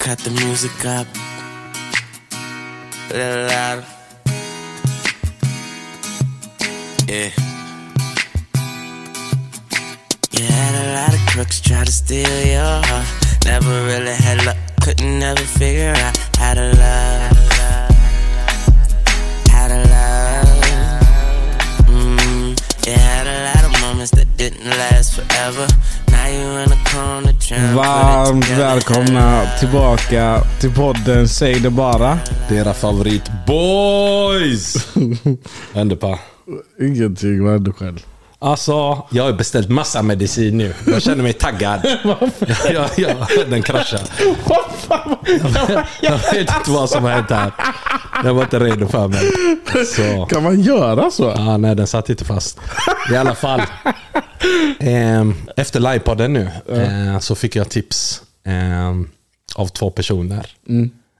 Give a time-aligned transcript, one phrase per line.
[0.00, 1.06] cut the music up.
[3.10, 3.84] A little louder.
[7.06, 7.30] Yeah.
[10.32, 13.06] You had a lot of crooks try to steal your heart.
[13.44, 17.36] Never really had luck, couldn't never figure out how to love.
[19.52, 20.48] How to love.
[21.88, 25.68] Mm, you had a lot of moments that didn't last forever.
[27.74, 32.18] Varmt välkomna tillbaka till podden Säg det bara.
[32.48, 34.88] Det är era favorit boys!
[35.72, 36.18] Vänder på.
[36.80, 38.06] Ingenting, vad du själv?
[38.42, 40.74] Alltså, jag har beställt massa medicin nu.
[40.86, 41.80] Jag känner mig taggad.
[42.72, 44.02] ja, ja, den kraschade.
[45.68, 47.52] Jag, jag vet inte vad som har hänt här.
[48.24, 49.20] Jag var inte redo för mig.
[49.86, 50.26] Så.
[50.26, 51.34] Kan man göra så?
[51.36, 52.60] Ja, nej, den satt inte fast.
[53.12, 53.62] I alla fall.
[54.78, 58.90] Eh, efter livepodden nu eh, så fick jag tips eh,
[59.54, 60.46] av två personer.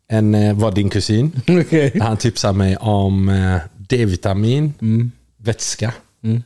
[0.08, 1.40] En eh, var din kusin.
[2.02, 4.72] Han tipsade mig om eh, D-vitamin,
[5.36, 5.92] vätska.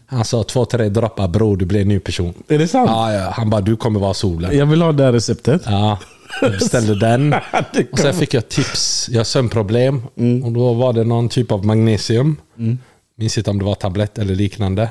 [0.07, 2.35] Han sa två, tre droppar bror, du blir en ny person.
[2.49, 2.91] Är det sant?
[2.91, 3.31] Ja, ja.
[3.37, 4.57] Han bara, du kommer vara solen.
[4.59, 5.63] Jag vill ha det här receptet.
[5.67, 5.99] Ja,
[6.41, 7.31] jag beställde den.
[7.73, 9.09] Det Och sen fick jag tips.
[9.13, 10.03] Jag har sömnproblem.
[10.45, 12.37] Och då var det någon typ av magnesium.
[13.19, 14.91] Minns inte om det var tablett eller liknande.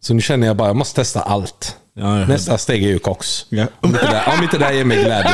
[0.00, 1.76] Så nu känner jag bara, jag måste testa allt.
[1.94, 3.46] Ja, Nästa steg är ju koks.
[3.48, 3.66] Ja.
[3.80, 5.30] Om, inte det, om inte det här ger mig glädje.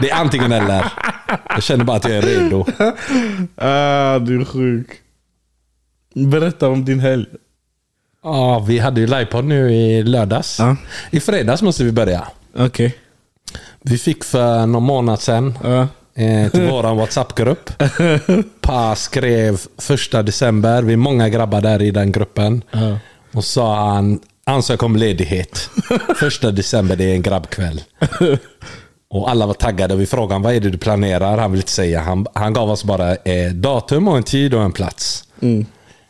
[0.00, 0.92] Det är antingen eller.
[1.48, 2.64] Jag känner bara att jag är redo.
[3.56, 4.86] Ah, du är sjuk.
[6.24, 7.26] Berätta om din helg.
[8.22, 10.58] Ja, vi hade ju livepodd nu i lördags.
[10.58, 10.76] Ja.
[11.10, 12.26] I fredags måste vi börja.
[12.58, 12.96] Okej.
[13.82, 15.88] Vi fick för någon månad sedan Ja.
[16.22, 17.70] eh, till vår WhatsApp-grupp.
[18.60, 22.62] Pa skrev första december, vi är många grabbar där i den gruppen.
[22.70, 22.98] Ja.
[23.32, 25.70] Och sa han, ansök om ledighet.
[26.16, 27.80] Första december, det är en grabbkväll.
[29.10, 31.38] Och alla var taggade och vi frågade honom, vad är det du planerar?
[31.38, 32.00] Han vill inte säga.
[32.00, 35.24] Han, han gav oss bara eh, datum och en tid och en plats.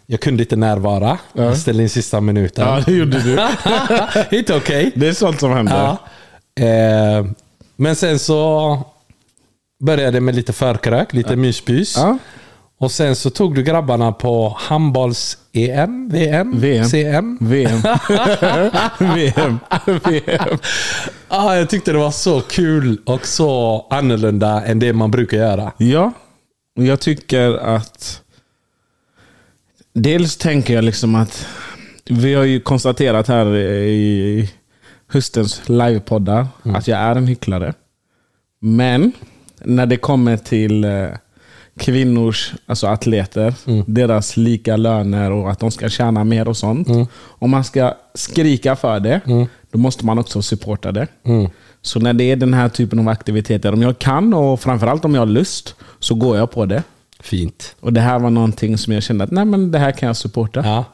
[0.07, 1.19] Jag kunde inte närvara.
[1.33, 2.69] Jag ställde in sista minuten.
[2.69, 3.39] ja, det gjorde du.
[4.37, 4.93] inte okej.
[4.95, 5.97] Det är sånt som händer.
[6.55, 6.65] Ja.
[6.65, 7.27] Eh,
[7.77, 8.79] men sen så
[9.85, 11.97] började det med lite förkrök, lite myspys.
[11.97, 12.19] Ja.
[12.79, 16.85] Och sen så tog du grabbarna på handbolls-EM, VM, VM.
[16.85, 17.39] CM.
[17.41, 17.81] VM.
[18.99, 19.59] VM.
[20.05, 20.59] VM.
[21.29, 25.73] Ah, jag tyckte det var så kul och så annorlunda än det man brukar göra.
[25.77, 26.13] Ja,
[26.75, 28.23] jag tycker att...
[29.99, 31.47] Dels tänker jag liksom att
[32.05, 34.51] vi har ju konstaterat här i
[35.09, 37.75] höstens livepoddar att jag är en hycklare.
[38.61, 39.13] Men
[39.65, 41.07] när det kommer till eh,
[41.79, 43.55] kvinnors, alltså atleter,
[43.87, 46.89] deras lika löner och att de ska tjäna mer och sånt.
[47.19, 49.21] Om man ska skrika för det,
[49.71, 51.07] då måste man också supporta det.
[51.83, 55.15] Så när det är den här typen av aktiviteter, om jag kan och framförallt om
[55.15, 56.83] jag har lust, så går jag på det.
[57.21, 57.77] Fint.
[57.81, 60.17] Och det här var någonting som jag kände att nej, men det här kan jag
[60.17, 60.63] supporta.
[60.65, 60.85] Ja.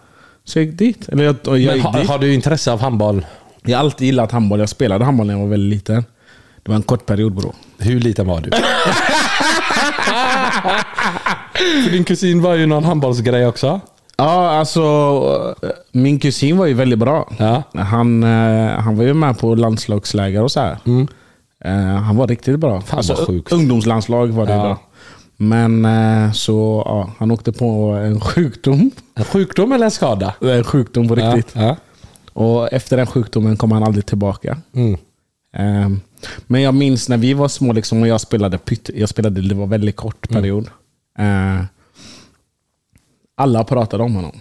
[0.44, 1.08] Så jag gick dit.
[1.08, 2.08] Eller jag, jag, Men gick har, dit.
[2.08, 3.26] har du intresse av handboll?
[3.64, 4.60] jag har alltid gillat handboll.
[4.60, 6.04] Jag spelade handboll när jag var väldigt liten.
[6.62, 7.54] Det var en kort period bror.
[7.78, 8.50] Hur liten var du?
[11.84, 13.80] För din kusin var ju någon handbollsgrej också.
[14.16, 15.54] Ja, alltså
[15.92, 17.28] min kusin var ju väldigt bra.
[17.38, 17.62] Ja.
[17.74, 20.76] Han, eh, han var ju med på landslagsläger och så här.
[21.64, 22.70] Eh, Han var riktigt bra.
[22.70, 22.82] Mm.
[22.82, 23.32] Fan, alltså.
[23.50, 24.64] Ungdomslandslag var det Ja.
[24.64, 24.78] då.
[25.42, 28.90] Men eh, så, ja, han åkte på en sjukdom.
[29.14, 30.34] En sjukdom eller en skada?
[30.40, 31.52] En sjukdom på riktigt.
[31.56, 31.62] Ja.
[31.62, 31.76] ja.
[32.32, 34.58] Och efter den sjukdomen kom han aldrig tillbaka.
[34.74, 34.96] Mm.
[35.56, 36.00] Ehm,
[36.46, 38.90] Men jag minns när vi var små liksom, och jag spelade pytt.
[38.94, 40.68] Jag spelade, det var väldigt kort period.
[41.18, 41.64] Eh,
[43.34, 44.40] Alla pratade om honom.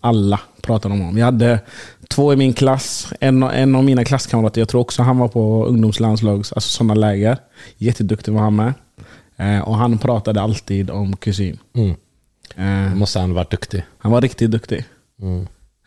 [0.00, 1.18] Alla pratade om honom.
[1.18, 1.60] Jag hade
[2.08, 3.12] två i min klass.
[3.20, 7.36] En, en av mina klasskamrater, jag tror också han var på ungdomslandslags, alltså sådana läger.
[7.76, 8.72] Jätteduktig var han med.
[9.42, 11.58] Eh, Och han pratade alltid om kusin.
[11.76, 11.90] Mm.
[12.56, 13.84] Eh, Då måste han varit duktig.
[13.98, 14.84] Han var riktigt duktig.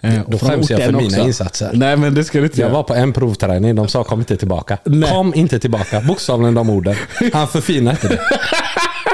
[0.01, 1.19] Eh, och Då skäms jag för mina också.
[1.21, 1.71] insatser.
[1.73, 2.73] Nej men det ska du inte Jag göra.
[2.75, 4.77] var på en provträning, de sa kom inte tillbaka.
[4.85, 5.09] Nej.
[5.11, 6.95] Kom inte tillbaka, bokstavligen de orden.
[7.33, 8.19] Han förfinade inte det.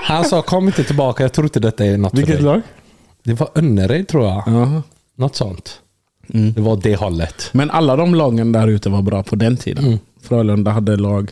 [0.03, 2.53] Han sa kom inte tillbaka, jag tror inte detta är något Vilket för dig.
[2.53, 2.61] lag?
[3.23, 4.43] Det var Önnered tror jag.
[4.45, 4.81] Ja.
[5.17, 5.79] Något sånt.
[6.27, 7.49] Det var det hållet.
[7.51, 9.85] Men alla de lagen där ute var bra på den tiden.
[9.85, 9.99] Mm.
[10.23, 11.31] Frölunda hade lag,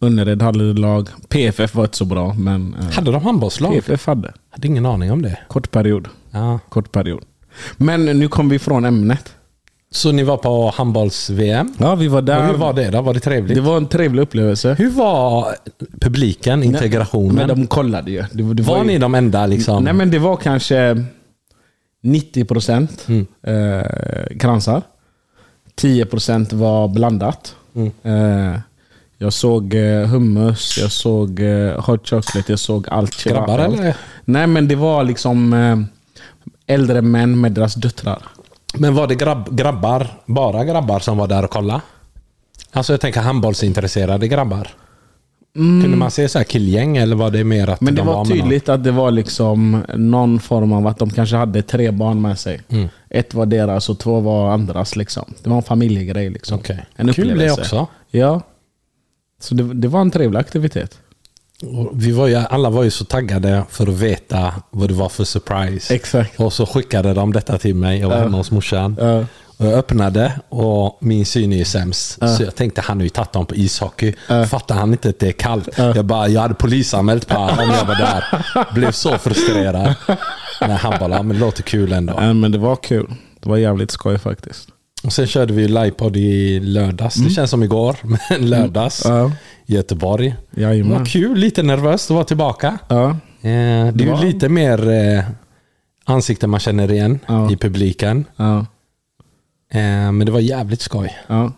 [0.00, 3.72] Önnered hade lag, PFF var inte så bra men eh, Hade de handbollslag?
[3.72, 4.32] PFF hade.
[4.50, 5.38] Hade ingen aning om det.
[5.48, 6.08] Kort period.
[6.30, 6.58] Ja.
[6.68, 7.22] Kort period.
[7.76, 9.32] Men nu kom vi från ämnet.
[9.90, 11.74] Så ni var på handbolls-VM?
[11.78, 12.46] Ja, vi var Och där.
[12.46, 13.02] hur var det då?
[13.02, 13.54] Var det trevligt?
[13.56, 14.74] Det var en trevlig upplevelse.
[14.78, 15.46] Hur var
[16.00, 17.34] publiken, integrationen?
[17.34, 18.24] Men de kollade ju.
[18.32, 19.84] Det, det var ju- ni de enda liksom?
[19.84, 21.04] Nej men det var kanske
[22.02, 23.26] 90% Mm.
[23.42, 24.82] eh, kransar.
[25.76, 27.54] 10% var blandat.
[27.74, 27.90] Mm.
[28.02, 28.60] Eh,
[29.18, 33.24] Jag såg eh, hummus, jag såg eh, hot chocolate, jag såg allt.
[33.24, 33.96] Grabbar eller?
[34.24, 35.78] Nej men det var liksom eh,
[36.74, 38.22] äldre män med deras döttrar.
[38.74, 41.80] Men var det grabb, grabbar, bara grabbar som var där och kollade?
[42.72, 44.68] Alltså jag tänker handbollsintresserade grabbar.
[45.54, 47.94] Kunde man se så här killgäng eller var det mer att Mm.
[47.94, 48.26] Men det de var någon?
[48.26, 52.38] tydligt att det var liksom någon form av att de kanske hade tre barn med
[52.38, 52.60] sig.
[52.68, 52.88] Mm.
[53.10, 54.96] Ett var deras och två var andras.
[54.96, 55.34] Liksom.
[55.42, 56.30] Det var en familjegrej.
[56.30, 56.58] Liksom.
[56.58, 56.84] Okej.
[56.96, 57.60] En Kul det upplevelse.
[57.60, 57.86] också.
[58.10, 58.40] Ja.
[59.40, 60.98] Så det, det var en trevlig aktivitet.
[61.62, 65.08] Och Vi var ju, alla var ju så taggade för att veta vad det var
[65.08, 65.94] för surprise.
[65.94, 66.40] Exakt.
[66.40, 68.00] Och så skickade de detta till mig.
[68.00, 68.22] Jag var Ja.
[68.22, 68.96] hemma hos morsan.
[69.00, 69.24] Ja.
[69.58, 72.18] Och jag öppnade och min syn är ju sämst.
[72.36, 74.14] Så jag tänkte han har ju tagit dem på ishockey.
[74.48, 75.68] Fattar han inte att det är kallt?
[75.76, 78.24] Jag bara, jag hade polisanmält på om jag var där.
[78.74, 79.94] Blev så frustrerad.
[80.60, 82.14] Men han bara, "Ja, men det låter kul ändå.
[82.20, 83.14] Ja, men det var kul.
[83.40, 84.68] Det var jävligt skoj faktiskt.
[85.06, 87.14] Och sen körde vi livepodd i lördags.
[87.14, 87.96] Det känns som igår,
[88.30, 89.02] men lördags.
[89.04, 89.32] Ja.
[89.66, 90.34] i Göteborg.
[90.50, 91.04] Det var Jajamän.
[91.04, 92.78] kul, lite nervöst att vara tillbaka.
[92.88, 93.10] Ja.
[93.10, 95.24] Eh, det är var- ju lite mer eh,
[96.04, 97.50] ansikten man känner igen Ja.
[97.52, 98.24] i publiken.
[98.36, 98.58] Ja.
[99.72, 101.16] Eh, men det var jävligt skoj.
[101.26, 101.52] Ja.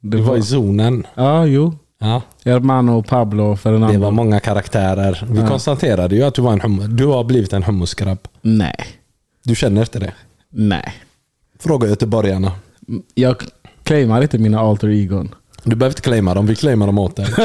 [0.00, 1.06] Det var i zonen.
[1.14, 1.74] Ja, jo.
[1.98, 3.92] Ja, Hermano, Pablo, Fernando.
[3.92, 5.26] det var många karaktärer.
[5.30, 8.18] Vi konstaterade ju att du, var en hum- du har blivit en hummusgrabb.
[8.42, 8.74] Nej.
[9.44, 10.12] Du känner inte det?
[10.50, 10.94] Nej.
[11.64, 12.52] Fråga göteborgarna.
[13.14, 13.36] Jag
[13.82, 15.34] claimar inte mina alter egon.
[15.64, 17.26] Du behöver inte claima dem, vi claimar dem åt dig.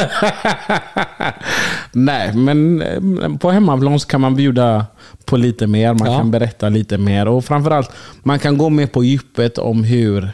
[1.92, 4.86] Nej, men eh, på hemmaplan kan man bjuda
[5.26, 5.94] på lite mer.
[5.94, 6.18] Man Ja.
[6.18, 7.28] kan berätta lite mer.
[7.28, 7.92] Och framförallt,
[8.24, 10.32] man kan gå med på djupet om hur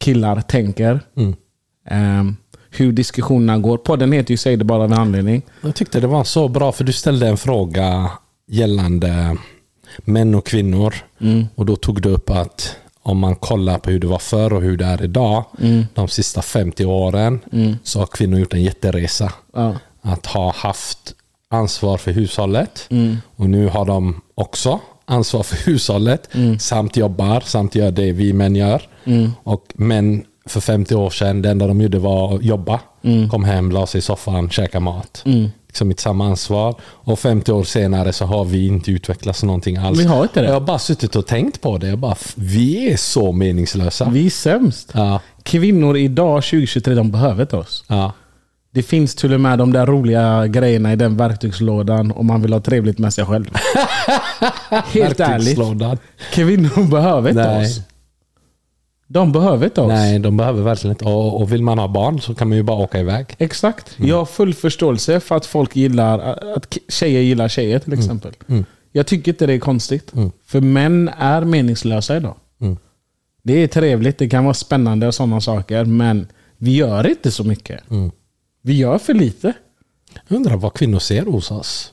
[0.00, 1.00] killar tänker.
[1.16, 1.36] Mm.
[1.90, 2.36] Ehm,
[2.70, 3.78] hur diskussionerna går.
[3.78, 5.42] Podden heter ju Säg det bara av en anledning.
[5.60, 8.10] Jag tyckte det var så bra för du ställde en fråga
[8.50, 9.36] gällande
[9.98, 10.94] män och kvinnor.
[11.54, 12.76] Och då tog du upp att
[13.08, 15.44] om man kollar på hur det var förr och hur det är idag.
[15.94, 17.40] De sista 50 åren
[17.82, 19.32] så har kvinnor gjort en jätteresa.
[19.54, 19.74] Ja.
[20.02, 21.14] Att ha haft
[21.50, 22.88] ansvar för hushållet.
[23.36, 26.28] Och nu har de också ansvar för hushållet.
[26.60, 28.82] Samt jobbar, samt gör det vi män gör.
[29.42, 32.80] Och män för 50 år sedan, det enda de gjorde var att jobba.
[33.30, 35.24] Kom hem, la sig i soffan, käka mat.
[35.78, 36.74] Liksom inte samma ansvar.
[36.82, 39.98] Och 50 år senare så har vi inte utvecklats någonting alls.
[40.00, 40.46] Vi har inte det.
[40.46, 41.88] Jag har bara suttit och tänkt på det.
[41.88, 44.08] Jag bara, vi är så meningslösa.
[44.10, 44.90] Vi är sämst.
[44.94, 47.84] Ja, Kvinnor idag 2023, de behöver inte oss.
[47.88, 48.12] ja.
[48.70, 52.52] Det finns till och med de där roliga grejerna i den verktygslådan om man vill
[52.52, 53.50] ha trevligt med sig själv.
[54.70, 55.58] Helt ärligt.
[56.32, 57.66] Kvinnor behöver inte Nej.
[57.66, 57.80] oss.
[59.10, 59.88] De behöver inte oss.
[59.88, 61.04] Nej, de behöver verkligen inte.
[61.04, 63.26] Och, och vill man ha barn så kan man ju bara åka iväg.
[63.38, 63.96] Exakt.
[63.96, 66.18] Jag har full förståelse för att folk gillar,
[66.56, 68.32] att tjejer gillar tjejer till exempel.
[68.92, 70.12] Jag tycker inte det är konstigt.
[70.46, 72.34] För män är meningslösa idag.
[73.42, 75.84] Det är trevligt, det kan vara spännande och sådana saker.
[75.84, 76.26] Men
[76.56, 77.80] vi gör inte så mycket.
[78.62, 79.52] Vi gör för lite.
[80.28, 81.92] Jag undrar vad kvinnor ser hos oss.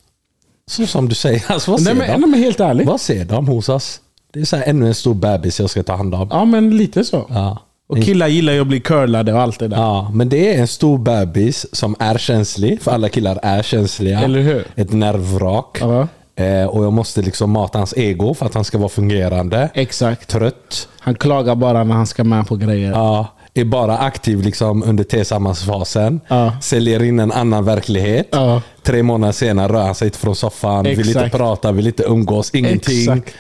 [0.68, 2.22] Så som du säger, alltså vad Nej ser men, de?
[2.22, 2.88] nej, men helt ärligt.
[2.88, 4.02] Vad ser de hos oss?
[4.36, 6.28] Det är så här, ännu en stor bebis jag ska ta hand om.
[6.32, 7.26] Ja men lite så.
[7.30, 7.58] Ja.
[7.88, 9.78] Och killar gillar ju att bli curlade och allt det där.
[9.78, 12.82] Ja, men det är en stor bebis som är känslig.
[12.82, 14.20] För alla killar är känsliga.
[14.20, 14.66] Eller hur?
[14.76, 15.78] Ett nervvrak.
[15.82, 16.08] Ja.
[16.44, 19.70] Eh, och jag måste liksom mata hans ego för att han ska vara fungerande.
[19.74, 20.30] Exakt.
[20.30, 20.88] Trött.
[21.00, 22.92] Han klagar bara när han ska med på grejer.
[22.92, 26.22] Ja, är bara aktiv liksom under tillsammansfasen.
[26.28, 26.54] Ja.
[26.62, 28.28] Säljer in en annan verklighet.
[28.32, 28.62] Ja.
[28.84, 30.84] Tre månader senare rör han sig inte från soffan.
[30.84, 31.36] Vill inte Exakt.
[31.36, 33.00] prata, vill inte umgås, ingenting.
[33.00, 33.34] Exakt.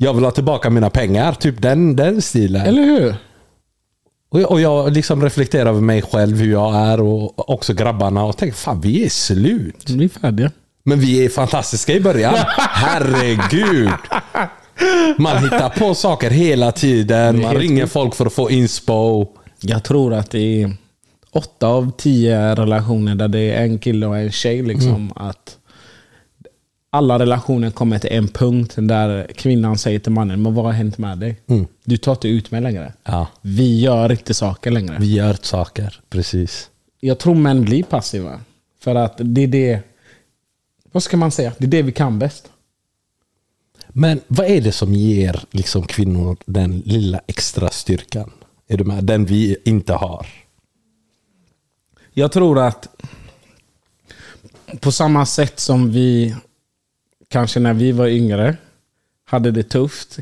[0.00, 1.32] Jag vill ha tillbaka mina pengar.
[1.32, 2.66] Typ den, den stilen.
[2.66, 3.14] Eller hur?
[4.30, 8.24] Och jag, och jag liksom reflekterar över mig själv, hur jag är och också grabbarna
[8.24, 9.90] och tänker fan vi är slut.
[9.90, 10.50] Vi är färdiga.
[10.84, 12.34] Men vi är fantastiska i början.
[12.58, 13.90] Herregud.
[15.18, 17.42] Man hittar på saker hela tiden.
[17.42, 19.26] Man ringer folk för att få inspo.
[19.60, 20.76] Jag tror att det är
[21.30, 24.62] åtta av tio relationer där det är en kille och en tjej.
[24.62, 25.57] Liksom, att
[26.90, 30.98] alla relationer kommer till en punkt där kvinnan säger till mannen, men vad har hänt
[30.98, 31.36] med dig?
[31.84, 32.92] Du tar inte ut mig längre.
[33.04, 34.96] Ja, Vi gör inte saker längre.
[35.00, 36.00] vi gör saker.
[36.10, 36.70] Precis.
[37.00, 38.40] Jag tror män blir passiva.
[38.80, 39.80] För att det är det,
[40.92, 41.52] vad ska man säga?
[41.58, 42.50] Det är det vi kan bäst.
[43.88, 48.30] Men vad är det som ger liksom kvinnor den lilla extra styrkan?
[48.68, 49.04] Är du med?
[49.04, 50.26] Den vi inte har.
[52.12, 52.88] Jag tror att
[54.80, 56.34] på samma sätt som vi
[57.28, 58.56] kanske när vi var yngre
[59.24, 60.18] hade det tufft.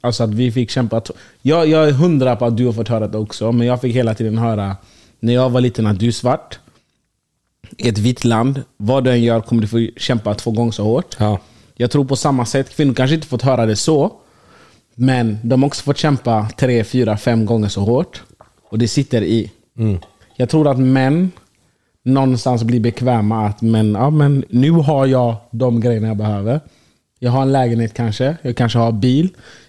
[0.00, 1.02] Alltså att vi fick kämpa.
[1.42, 3.52] Jag, jag är hundra på att du har fått höra det också.
[3.52, 4.76] Men jag fick hela tiden höra
[5.20, 6.58] när jag var liten att du är svart.
[7.76, 8.62] I ett vitt land.
[8.76, 11.16] Vad du än gör kommer du få kämpa två gånger så hårt.
[11.18, 11.38] Ja.
[11.74, 12.76] Jag tror på samma sätt.
[12.76, 14.12] Kvinnor kanske inte fått höra det så.
[14.94, 18.22] Men de har också fått kämpa tre, fyra, fem gånger så hårt.
[18.70, 19.50] Och det sitter i.
[20.36, 21.32] Jag tror att män
[22.04, 26.60] någonstans blir bekväma att men, ja, men nu har jag de grejerna jag behöver.
[27.18, 29.28] Jag har en lägenhet kanske, jag kanske har bil,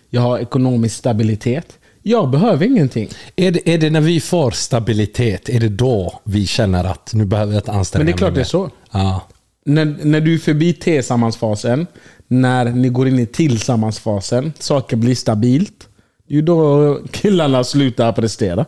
[0.09, 1.77] jag har ekonomisk stabilitet.
[2.03, 3.09] Jag behöver ingenting.
[3.35, 7.25] Är det, är det när vi får stabilitet, är det då vi känner att nu
[7.25, 8.69] behöver jag ett anstränga Men det är klart det är så.
[8.91, 9.21] Ja.
[9.65, 11.87] När, när du är förbi tillsammansfasen,
[12.27, 15.87] när ni går in i tillsammansfasen, saker blir stabilt.
[16.27, 18.65] Det är ju då killarna slutar prestera.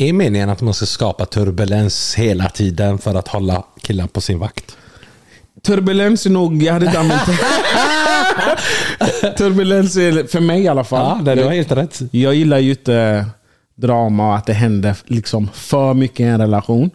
[0.00, 4.38] Är meningen att man ska skapa turbulens hela tiden för att hålla killar på sin
[4.38, 4.76] vakt?
[5.62, 7.32] Turbulens är nog, jag hade inte använt det.
[9.38, 11.22] Turbulens är, för mig i alla fall.
[11.26, 12.00] Ja, det har helt rätt.
[12.10, 13.26] Jag gillar ju inte
[13.74, 16.90] drama och att det händer liksom för mycket i en relation.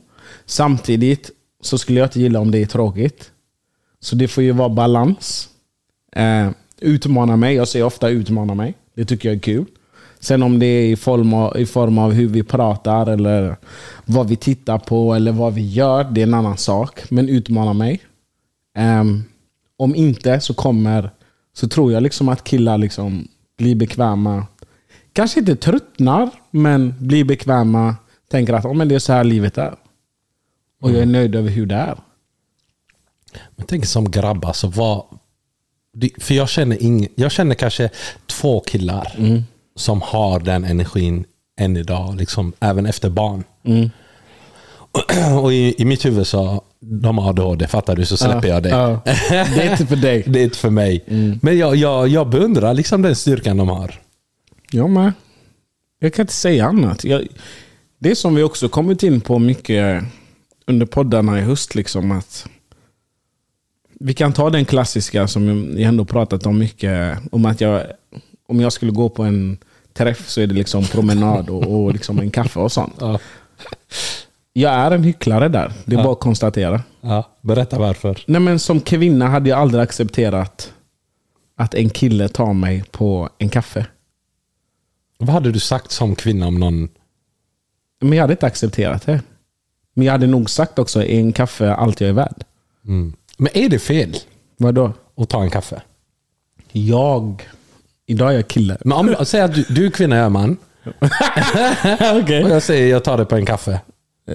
[0.46, 1.32] Samtidigt
[1.62, 3.32] så skulle jag inte gilla om det är tråkigt.
[4.00, 5.50] Så det får ju vara balans.
[6.16, 6.50] Eh,
[6.82, 7.56] utmana mig.
[7.56, 8.74] Jag säger ofta utmana mig.
[8.96, 9.66] Det tycker jag är kul.
[10.24, 13.58] Sen om det är i form, av, i form av hur vi pratar eller
[14.06, 17.00] vad vi tittar på eller vad vi gör, det är en annan sak.
[17.10, 18.00] Men utmana mig.
[18.78, 19.24] Ehm,
[19.78, 21.12] om inte så kommer
[21.54, 23.28] så tror jag liksom att killar liksom
[23.58, 24.48] blir bekväma.
[25.14, 27.96] Kanske inte tröttnar, men blir bekväma.
[28.32, 29.76] Tänker att oh, men det är så här livet är.
[30.82, 31.98] Och jag är nöjd över hur det är.
[33.56, 35.06] Jag tänker som grabbar, så vad...
[36.18, 37.90] För jag känner, ing, jag känner kanske
[38.28, 39.16] två killar
[39.76, 41.26] som har den energin
[41.60, 43.44] än idag, liksom, även efter barn.
[45.42, 48.70] Och i, i mitt huvud så, de har ADHD, fattar du, så släpper jag det.
[48.70, 49.02] Ja.
[49.30, 50.24] Det är inte för dig.
[50.28, 51.04] Det är inte för mig.
[51.42, 54.00] Men jag, jag, jag beundrar liksom den styrkan de har.
[54.72, 55.14] Jag med.
[56.00, 57.04] Jag kan inte säga annat.
[57.04, 57.28] Jag,
[58.00, 60.04] det som vi också kommit in på mycket
[60.68, 61.76] under poddarna i höst.
[61.76, 62.48] Liksom att
[64.00, 67.18] vi kan ta den klassiska som jag ändå pratat om mycket.
[67.32, 67.84] Om att jag,
[68.54, 69.58] om jag skulle gå på en
[69.94, 72.94] träff så är det liksom promenad och, och liksom en kaffe och sånt.
[73.00, 73.20] Ja.
[74.54, 75.74] Jag är en hycklare där.
[75.86, 76.82] Det är bara att konstatera.
[77.02, 78.24] Ja, berätta varför.
[78.28, 80.74] Nej, men som kvinna hade jag aldrig accepterat
[81.56, 83.86] att en kille tar mig på en kaffe.
[85.18, 86.90] Vad hade du sagt som kvinna om någon...
[88.02, 89.22] Men jag hade inte accepterat det.
[89.94, 92.44] Men jag hade nog sagt också, är en kaffe allt jag är värd?
[92.86, 93.14] Mm.
[93.38, 94.16] Men är det fel
[94.58, 94.94] Vadå?
[95.18, 95.82] att ta en kaffe?
[96.72, 97.44] Jag...
[98.06, 98.78] Idag är jag kille.
[98.86, 100.58] Men om, säg att du, du är kvinna, jag är man.
[102.24, 102.44] Okej.
[102.44, 103.82] Och jag säger jag tar dig på en kaffe.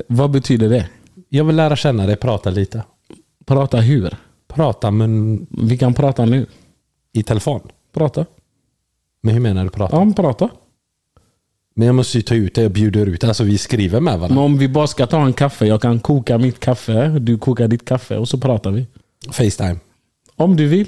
[0.06, 0.88] Vad betyder det?
[1.28, 2.82] Jag vill lära känna dig, prata lite.
[3.46, 4.16] Prata hur?
[4.48, 6.46] Prata men Vi kan prata nu.
[7.12, 7.60] i telefon.
[7.94, 8.26] Prata.
[9.22, 9.96] Men hur menar du prata?
[9.96, 10.48] Ja, men prata.
[11.74, 13.24] Men jag måste ju ta ut det och bjuder ut.
[13.24, 14.40] Alltså vi skriver med Men varandra.
[14.42, 17.84] om vi bara ska ta en kaffe, jag kan koka mitt kaffe, du kokar ditt
[17.84, 18.86] kaffe och så pratar vi.
[19.30, 19.76] Facetime.
[20.36, 20.86] Om du vill.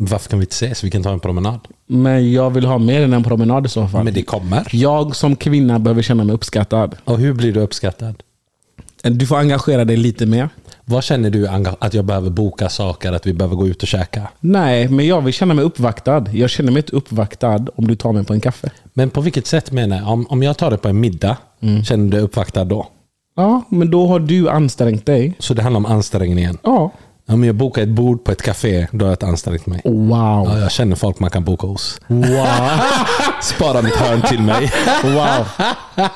[0.00, 0.84] Varför kan vi inte ses?
[0.84, 1.60] Vi kan ta en promenad.
[1.86, 4.04] Men jag vill ha mer än en promenad i så fall.
[4.04, 4.68] Men det kommer.
[4.72, 6.96] Jag som kvinna behöver känna mig uppskattad.
[7.04, 8.22] Och hur blir du uppskattad?
[9.02, 10.48] Du får engagera dig lite mer.
[10.84, 13.12] Vad känner du att jag behöver boka saker?
[13.12, 14.28] Att vi behöver gå ut och käka?
[14.40, 16.24] Nej, men jag vill känna mig uppvaktad.
[16.32, 18.70] Jag känner mig inte uppvaktad om du tar mig på en kaffe.
[18.94, 20.08] Men på vilket sätt menar jag?
[20.08, 21.36] Om, om jag tar det på en middag,
[21.84, 22.86] känner du dig uppvaktad då?
[23.36, 25.34] Ja, men då har du ansträngt dig.
[25.38, 26.58] Så det handlar om ansträngningen?
[26.62, 26.92] Ja.
[27.28, 29.80] Om jag bokar ett bord på ett café, då har jag ansträngt mig.
[29.84, 30.10] Wow.
[30.48, 32.00] Ja, jag känner folk man kan boka hos.
[32.06, 32.46] Wow.
[33.42, 34.72] Spara mitt hörn till mig.
[35.02, 35.46] Wow.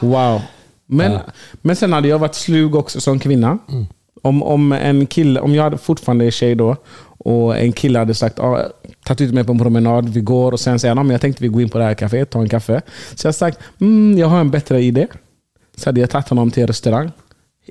[0.01, 0.41] Wow.
[0.87, 1.19] Men,
[1.63, 3.59] men sen hade jag varit slug också som kvinna.
[4.23, 6.77] Om, om en kille, om jag fortfarande är tjej då
[7.19, 8.71] och en kille hade sagt ah,
[9.05, 11.21] tagit ut mig på en promenad, vi går och sen säger han ah, men jag
[11.21, 12.83] tänkte vi går in på det här kaféet, ta en kaffe.
[13.15, 15.07] Så jag har sagt mm, jag har en bättre idé.
[15.77, 17.11] Så hade jag tagit honom till en restaurang.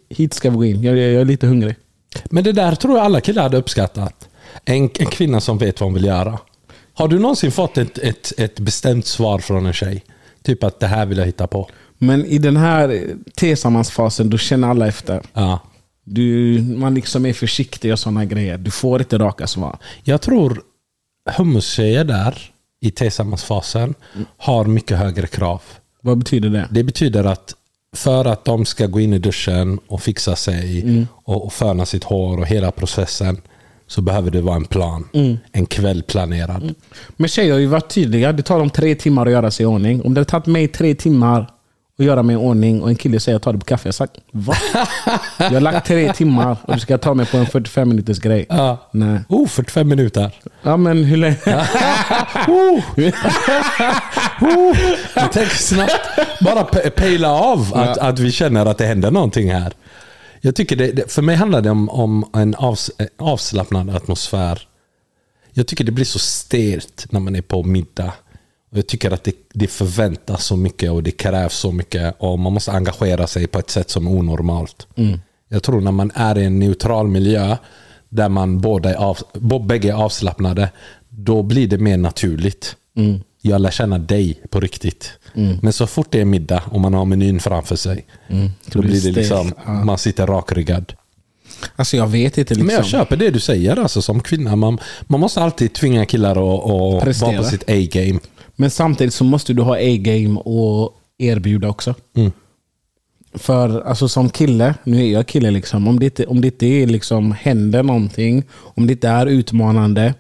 [0.10, 1.75] Hit ska vi gå in, jag, jag är lite hungrig.
[2.25, 4.29] Men det där tror jag alla killar hade uppskattat.
[4.65, 6.39] En, en kvinna som vet vad hon vill göra.
[6.93, 10.03] Har du någonsin fått ett, ett, ett bestämt svar från en tjej?
[10.43, 11.69] Typ att det här vill jag hitta på.
[11.97, 15.21] Men i den här tillsammansfasen, då känner alla efter.
[15.33, 15.59] Ja.
[16.03, 18.57] Du, man liksom är försiktig och sådana grejer.
[18.57, 19.77] Du får inte raka svar.
[20.03, 20.61] Jag tror
[21.37, 22.51] hummus-tjejer där
[22.81, 23.93] i tillsammansfasen
[24.37, 25.61] har mycket högre krav.
[26.01, 26.67] Vad betyder det?
[26.71, 27.55] Det betyder att
[27.98, 30.86] för att de ska gå in i duschen och fixa sig
[31.24, 33.41] och, och föna sitt hår och hela processen
[33.88, 35.07] så behöver det vara en plan.
[35.51, 36.74] En kväll planerad.
[37.17, 38.31] Men tjejer har ju varit tydliga.
[38.31, 40.01] Det tar dem tre timmar att göra sig i ordning.
[40.01, 41.41] Om det hade tagit mig tre timmar
[42.00, 43.88] att göra mig i ordning och en kille säger att ta det på kaffe.
[43.88, 44.53] Jag har sagt va?
[45.38, 48.45] Jag har lagt tre timmar och du ska ta mig på en 45 minuters grej.
[48.50, 48.89] Ja.
[48.91, 49.19] Nej.
[49.29, 50.31] Oh, 45 minuter.
[50.63, 51.38] Ja men hur länge?
[55.15, 55.91] Jag tänker snabbt
[56.41, 59.74] bara pe- pejla av att, att vi känner att det händer någonting här.
[60.41, 64.67] Jag tycker det, för mig handlar det om, om en avs, avslappnad atmosfär.
[65.51, 68.13] Jag tycker det blir så stelt när man är på middag
[68.74, 72.15] jag tycker att det, det förväntas så mycket och det krävs så mycket.
[72.19, 74.88] Och man måste engagera sig på ett sätt som är onormalt.
[75.50, 77.57] Jag tror när man är i en neutral miljö
[78.10, 79.17] där man båda är av,
[79.67, 80.69] bägge är avslappnade,
[81.10, 82.75] då blir det mer naturligt.
[83.41, 85.12] Jag lär känna dig på riktigt.
[85.62, 88.05] Men så fort det är middag och man har menyn framför sig,
[88.65, 89.53] då blir det liksom,
[89.86, 90.93] man sitter rakryggad.
[91.75, 92.67] Alltså jag vet inte liksom.
[92.67, 94.55] Men jag köper det du säger alltså, som kvinna.
[94.55, 96.38] Man, man måste alltid tvinga killar att
[97.07, 98.19] att vara på sitt A-game.
[98.55, 101.95] Men samtidigt så måste du ha A-game och erbjuda också.
[102.15, 102.31] Mm.
[103.33, 106.65] För alltså som kille, nu är jag kille, liksom, om det inte, om det inte
[106.65, 110.13] är, liksom, händer någonting, om det inte är utmanande.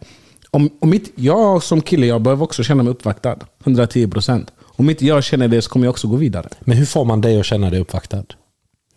[0.51, 3.37] Om, om inte, jag som kille jag behöver också känna mig uppvaktad.
[3.63, 4.47] 110%.
[4.61, 6.49] Om inte jag känner det så kommer jag också gå vidare.
[6.59, 8.23] Men hur får man dig att känna dig uppvaktad?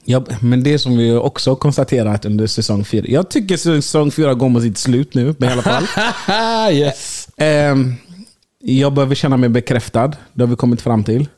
[0.05, 3.05] Ja, men det som vi också har konstaterat under säsong 4.
[3.09, 5.85] Jag tycker säsong 4 går mot sitt slut nu, men i alla fall.
[6.75, 7.29] yes!
[7.37, 7.95] Ehm,
[8.59, 10.13] jag behöver känna mig bekräftad.
[10.33, 11.29] Det har vi kommit fram till.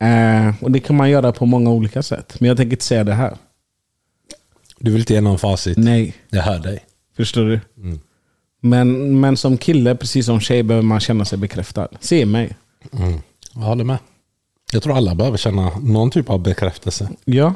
[0.00, 2.40] Eh, och Det kan man göra på många olika sätt.
[2.40, 3.36] Men jag tänker inte säga det här.
[4.78, 5.78] Du vill inte ge någon facit?
[5.78, 6.84] Nej, Jag hör dig.
[7.16, 7.60] förstår du?
[8.60, 11.88] Men, men som kille, precis som tjej, behöver man känna sig bekräftad.
[12.00, 12.56] Se mig.
[12.92, 13.20] Mm.
[13.54, 13.98] Jag håller med.
[14.72, 17.10] Jag tror alla behöver känna någon typ av bekräftelse.
[17.24, 17.54] Ja.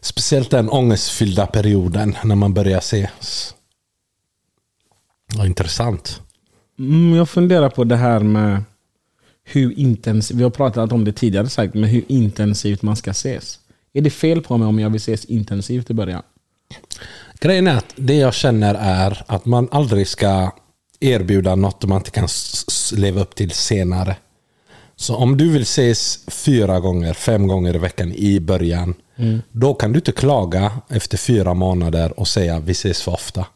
[0.00, 3.54] Speciellt den ångestfyllda perioden när man börjar ses.
[5.34, 6.20] Ja, intressant.
[6.78, 8.62] Mm, jag funderar på det här med
[9.44, 13.58] hur intensivt, vi har pratat om det tidigare sagt, men hur intensivt man ska ses.
[13.92, 16.22] Är det fel på mig om jag vill ses intensivt i början?
[17.40, 20.50] Grejen är att det jag känner är att man aldrig ska
[21.00, 22.28] erbjuda något man inte kan
[22.92, 24.16] leva upp till senare.
[24.96, 28.94] Så om du vill ses fyra gånger, fem gånger i veckan i början.
[29.52, 33.46] Då kan du inte klaga efter fyra månader och säga vi ses för ofta.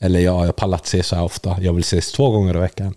[0.00, 1.56] Eller ja, jag pallar inte ses så här ofta.
[1.60, 2.94] Jag vill ses två gånger i veckan.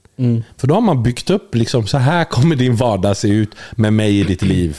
[0.57, 3.93] För då har man byggt upp, liksom, så här kommer din vardag se ut med
[3.93, 4.77] mig i ditt liv.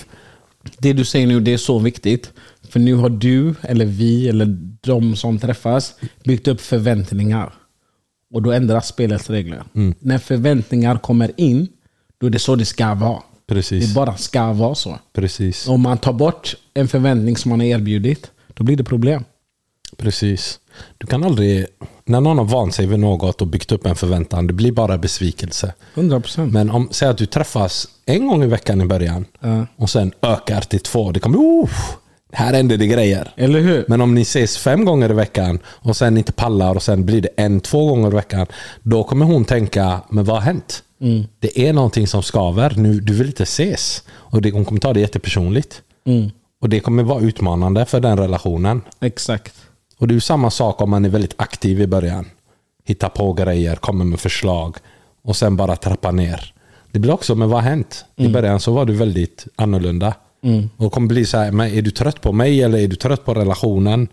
[0.79, 2.33] Det du säger nu det är så viktigt.
[2.71, 4.47] För nu har du, eller vi, eller
[4.81, 7.53] de som träffas byggt upp förväntningar.
[8.35, 9.65] Och då ändras spelets regler.
[9.99, 11.69] När förväntningar kommer in,
[12.21, 13.23] då är det så det ska vara.
[13.49, 13.89] Precis.
[13.89, 14.99] Det bara ska vara så.
[15.13, 15.69] Precis.
[15.69, 19.25] Om man tar bort en förväntning som man har erbjudit, då blir det problem.
[19.97, 20.61] Precis.
[20.99, 21.67] Du kan aldrig...
[22.05, 24.99] När någon har vant sig vid något och byggt upp en förväntan, det blir bara
[24.99, 25.75] besvikelse.
[25.95, 26.51] 100%.
[26.51, 29.67] Men om, säg att du träffas en gång i veckan i början Ja.
[29.77, 31.13] och sen ökar till två.
[31.13, 31.71] Det kommer oh,
[32.33, 33.33] här händer det grejer.
[33.37, 33.85] Eller hur?
[33.89, 37.21] Men om ni ses fem gånger i veckan och sen inte pallar och sen blir
[37.21, 38.47] det en, två gånger i veckan.
[38.83, 40.83] Då kommer hon tänka, men vad har hänt?
[41.39, 42.75] Det är någonting som skaver.
[42.77, 44.03] Nu, du vill inte ses.
[44.11, 45.83] Och det, hon kommer ta det jättepersonligt.
[46.61, 48.83] Och det kommer vara utmanande för den relationen.
[49.01, 49.55] Exakt.
[49.99, 52.27] Och det är samma sak om man är väldigt aktiv i början.
[52.85, 54.77] Hittar på grejer, kommer med förslag
[55.23, 56.55] och sen bara trappar ner.
[56.93, 58.05] Det blir också, men vad har hänt?
[58.17, 60.15] I början så var du väldigt annorlunda.
[60.77, 62.97] Och det kommer bli så här, men är du trött på mig eller är du
[62.97, 64.09] trött på relationen?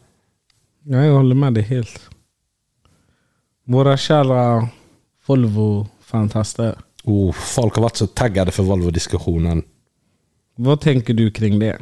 [0.83, 2.01] Ja, jag håller med dig helt.
[3.65, 4.69] Våra kära
[5.25, 6.75] Volvo-fantaster.
[7.03, 9.63] Oh, folk har varit så taggade för Volvo-diskussionen.
[10.55, 11.77] Vad tänker du kring det?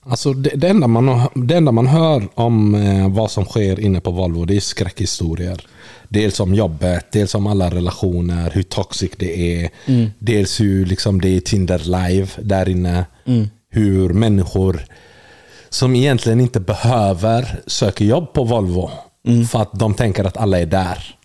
[0.00, 4.00] Alltså det, det, enda man, det enda man hör om eh, vad som sker inne
[4.00, 5.66] på Volvo det är skräckhistorier.
[6.08, 9.70] Dels om jobbet, dels om alla relationer, hur toxic det är.
[10.18, 13.04] Dels hur liksom, det är Tinder live där inne.
[13.70, 14.84] Hur människor
[15.68, 18.90] som egentligen inte behöver söker jobb på Volvo.
[19.50, 21.16] För att de tänker att alla är där.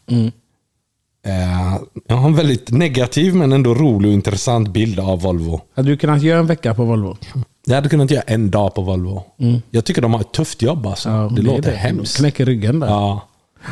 [1.26, 5.62] Eh, jag har en väldigt negativ men ändå rolig och intressant bild av Volvo.
[5.76, 7.17] Hade du kunnat göra en vecka på Volvo?
[7.65, 9.24] Jag hade kunnat göra en dag på Volvo.
[9.69, 11.30] Jag tycker de har ett tufft jobb alltså.
[11.36, 12.17] det, är låter hemskt.
[12.17, 12.88] Knäcker ryggen där.
[12.88, 13.28] Ja.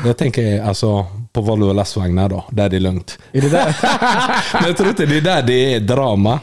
[0.06, 3.20] Jag tänker alltså på Volvo lastvagnar då, där det är lugnt.
[3.32, 3.78] Är det där?
[4.54, 6.40] Men jag tror inte det är där det är drama.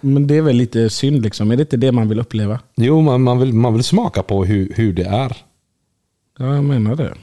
[0.00, 1.50] Men det är väl lite synd liksom.
[1.50, 2.60] Är det inte det man vill uppleva?
[2.76, 5.36] Jo, man, man, vill, man vill smaka på hur, hur det är.
[6.38, 7.14] Ja, jag menar det.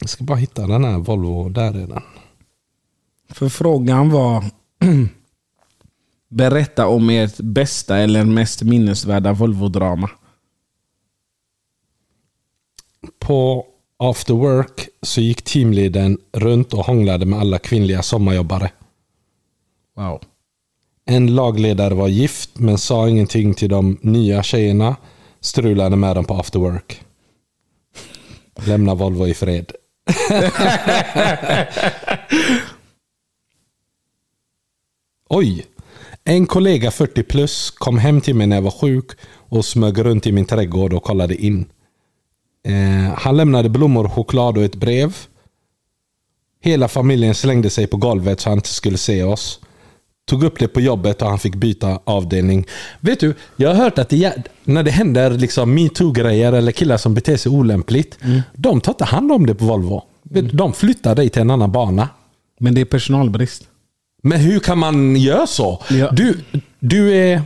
[0.00, 2.02] Jag ska bara hitta den här Volvo, där är den.
[3.30, 4.44] För frågan var
[6.28, 10.10] Berätta om ert bästa eller mest minnesvärda Volvo-drama.
[13.18, 13.66] På
[14.00, 18.70] After Work så gick teamledaren runt och hånglade med alla kvinnliga sommarjobbare.
[19.96, 20.22] Wow.
[21.04, 24.96] En lagledare var gift men sa ingenting till de nya tjejerna.
[25.40, 27.02] Strulade med dem på after work.
[28.66, 29.72] Lämna Volvo i fred.
[35.28, 35.66] Oj!
[36.24, 40.26] En kollega 40 plus kom hem till mig när jag var sjuk och smög runt
[40.26, 41.66] i min trädgård och kollade in.
[42.64, 45.16] Eh, han lämnade blommor, choklad och ett brev.
[46.60, 49.60] Hela familjen slängde sig på golvet så han inte skulle se oss.
[50.26, 52.66] Tog upp det på jobbet och han fick byta avdelning.
[53.00, 57.14] Vet du, jag har hört att det, när det händer liksom metoo-grejer eller killar som
[57.14, 58.18] beter sig olämpligt.
[58.52, 60.02] De tar inte hand om det på Volvo.
[60.22, 62.08] Du, De flyttar dig till en annan bana.
[62.60, 63.62] Men det är personalbrist.
[64.22, 65.82] Men hur kan man göra så?
[65.90, 66.10] Ja.
[66.10, 66.38] Du,
[66.78, 67.42] du är...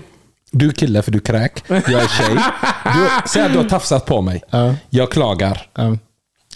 [0.53, 1.65] Du är kille för du kräk.
[1.69, 2.37] Jag är tjej.
[2.85, 4.43] Du, säg att du har tafsat på mig.
[4.51, 4.75] Ja.
[4.91, 5.69] Jag klagar.
[5.75, 5.97] Ja.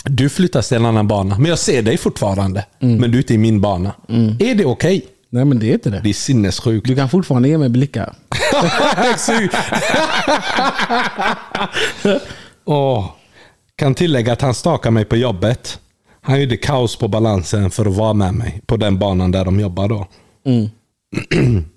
[0.05, 1.39] Du flyttas till en annan bana.
[1.39, 2.67] Men jag ser dig fortfarande.
[2.79, 3.95] Men du är inte i min bana.
[4.39, 5.07] Är det okej?
[5.31, 6.01] Nej men det är inte det.
[6.03, 6.87] Det är sinnessjukt.
[6.87, 8.15] Du kan fortfarande ge mig blickar.
[12.65, 13.11] Åh.
[13.77, 15.79] Kan tillägga att han stakade mig på jobbet.
[16.21, 19.61] Han gjorde kaos på balansen för att vara med mig på den banan där de
[19.61, 20.07] jobbar då.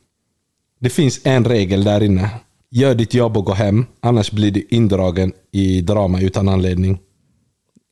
[0.79, 2.29] det finns en regel där inne.
[2.71, 3.85] Gör ditt jobb och gå hem.
[3.99, 6.99] Annars blir du indragen i drama utan anledning.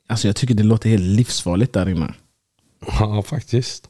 [0.10, 2.14] Alltså jag tycker det låter helt livsfarligt där inne.
[3.00, 3.90] Ja, faktiskt.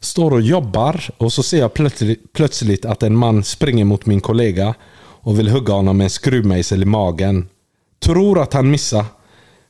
[0.00, 4.20] Står och jobbar och så ser jag plötsligt, plötsligt att en man springer mot min
[4.20, 7.48] kollega och vill hugga honom med en skruvmejsel i magen.
[7.98, 9.04] Tror att han missar.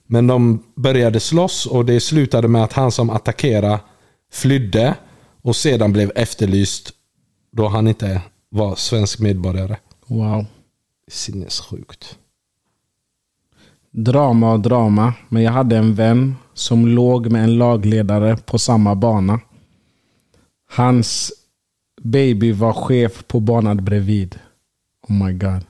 [0.07, 3.81] Men de började slåss och det slutade med att han som attackerade
[4.33, 4.95] flydde
[5.43, 6.93] och sedan blev efterlyst
[7.53, 9.77] då han inte var svensk medborgare.
[10.07, 10.47] Wow.
[11.09, 12.19] Sinnessjukt.
[13.91, 15.15] Drama och drama.
[15.29, 19.41] Men jag hade en vän som låg med en lagledare på samma bana.
[20.71, 21.33] Hans
[22.03, 24.39] baby var chef på banan bredvid.
[25.09, 25.65] Oh my god.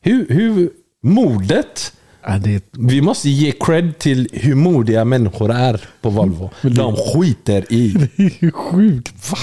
[0.00, 0.70] Hur, hur
[1.02, 1.92] mordet
[2.28, 6.50] Ja, det är Vi måste ge cred till hur modiga människor är på Volvo.
[6.62, 7.92] De skiter i.
[8.16, 9.30] Det är sjukt.
[9.30, 9.38] Va?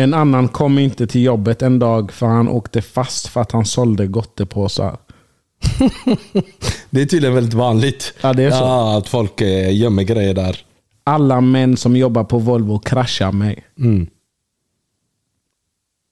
[0.00, 3.64] En annan kom inte till jobbet en dag för han åkte fast för att han
[3.64, 4.96] sålde gottepåsar.
[6.90, 8.14] Det är tydligen väldigt vanligt.
[8.20, 8.56] Ja, det är så.
[8.56, 10.58] Ja, att folk eh, gömmer grejer där.
[11.04, 13.64] Alla män som jobbar på Volvo kraschar mig.
[13.78, 14.06] Mm.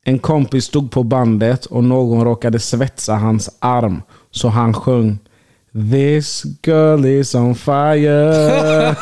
[0.05, 4.03] En kompis stod på bandet och någon råkade svetsa hans arm.
[4.31, 5.19] Så han sjöng
[5.79, 8.89] This girl is on fire.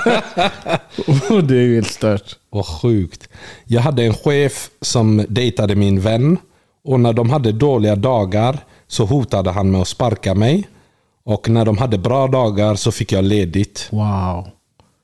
[1.30, 2.38] och det är ju helt stört.
[2.50, 3.28] Vad sjukt.
[3.64, 6.38] Jag hade en chef som dejtade min vän.
[6.84, 10.68] Och när de hade dåliga dagar så hotade han med att sparka mig.
[11.24, 13.88] Och när de hade bra dagar så fick jag ledigt.
[13.92, 14.48] Wow.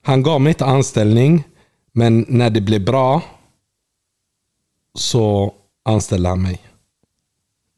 [0.01, 1.43] Han gav mig inte anställning.
[1.91, 3.21] Men när det blev bra
[4.97, 5.53] så
[5.85, 6.61] anställde han mig.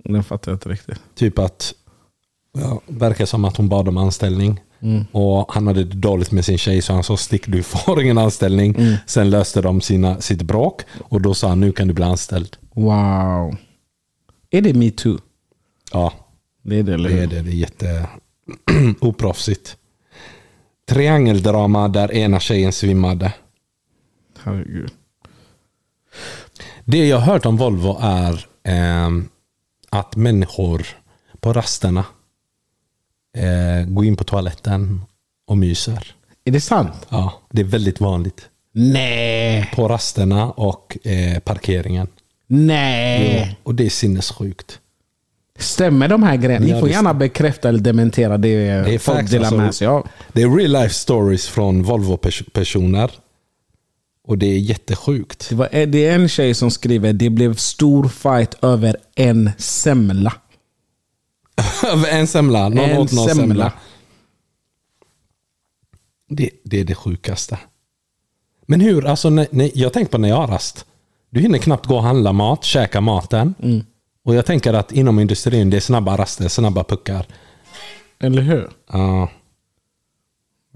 [0.03, 0.99] Den fattar jag inte riktigt.
[1.15, 1.73] Typ att
[2.55, 4.59] ja, verkar som att hon bad om anställning.
[5.11, 8.17] Och han hade det dåligt med sin tjej så han sa stick du får ingen
[8.17, 8.75] anställning.
[9.05, 12.57] Sen löste de sina, sitt bråk och då sa han nu kan du bli anställd.
[12.73, 13.55] Wow.
[14.49, 15.17] Är det metoo?
[15.91, 16.13] Ja,
[16.63, 17.27] Det är det, eller det är hur?
[17.27, 17.41] det.
[17.41, 18.09] Det är jätte
[19.01, 19.77] oproffsigt.
[20.89, 23.33] Triangeldrama där ena tjejen svimmade.
[24.43, 24.91] Herregud.
[26.85, 29.27] Det jag har hört om Volvo är ehm,
[29.89, 30.85] att människor
[31.39, 32.05] på rasterna
[33.35, 35.01] eh, går in på toaletten
[35.47, 36.15] och myser.
[36.45, 37.07] Är det sant?
[37.09, 38.49] Ja, det är väldigt vanligt.
[38.73, 39.71] Nej.
[39.75, 42.07] På rasterna och eh, parkeringen.
[42.47, 43.59] Nej.
[43.63, 44.79] Och det är sinnessjukt.
[45.59, 46.65] Stämmer de här grejerna?
[46.65, 50.07] Ni får gärna bekräfta eller dementera det, Det är folk facts, delar med sig av.
[50.33, 53.11] Det är real life stories från Volvo-personer.
[54.27, 55.49] Och det är jättesjukt.
[55.49, 60.33] Det, var, det är en tjej som skriver det blev stor fight över en semla.
[62.09, 62.69] En semla.
[62.69, 63.43] Någon En åt någon semla.
[63.43, 63.73] semla.
[66.29, 67.59] Det, det är det sjukaste.
[68.65, 70.85] Men hur, alltså när, när, jag tänker på när jag har rast.
[71.29, 73.55] Du hinner knappt gå och handla mat, käka maten.
[73.63, 73.83] Mm.
[74.23, 77.25] Och jag tänker att inom industrin det är snabba raster, snabba puckar.
[78.19, 78.69] Eller hur?
[78.91, 79.29] Ja.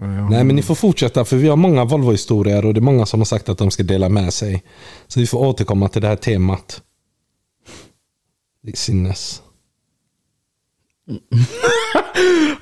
[0.01, 0.29] Ja.
[0.29, 3.19] Nej men ni får fortsätta för vi har många Volvo-historier och det är många som
[3.19, 4.63] har sagt att de ska dela med sig.
[5.07, 6.81] Så vi får återkomma till det här temat.
[8.63, 9.41] Det är sinnes.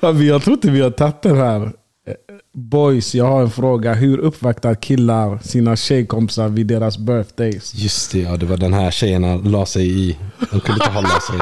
[0.00, 1.62] Jag tror inte vi har tagit den här.
[1.62, 2.14] Eh,
[2.54, 3.94] Boys, jag har en fråga.
[3.94, 7.74] Hur uppvaktar killar sina tjejkompisar vid deras birthdays?
[7.74, 10.18] Just det, ja, det var den här tjejerna la sig i.
[10.50, 11.38] De kunde inte hålla sig.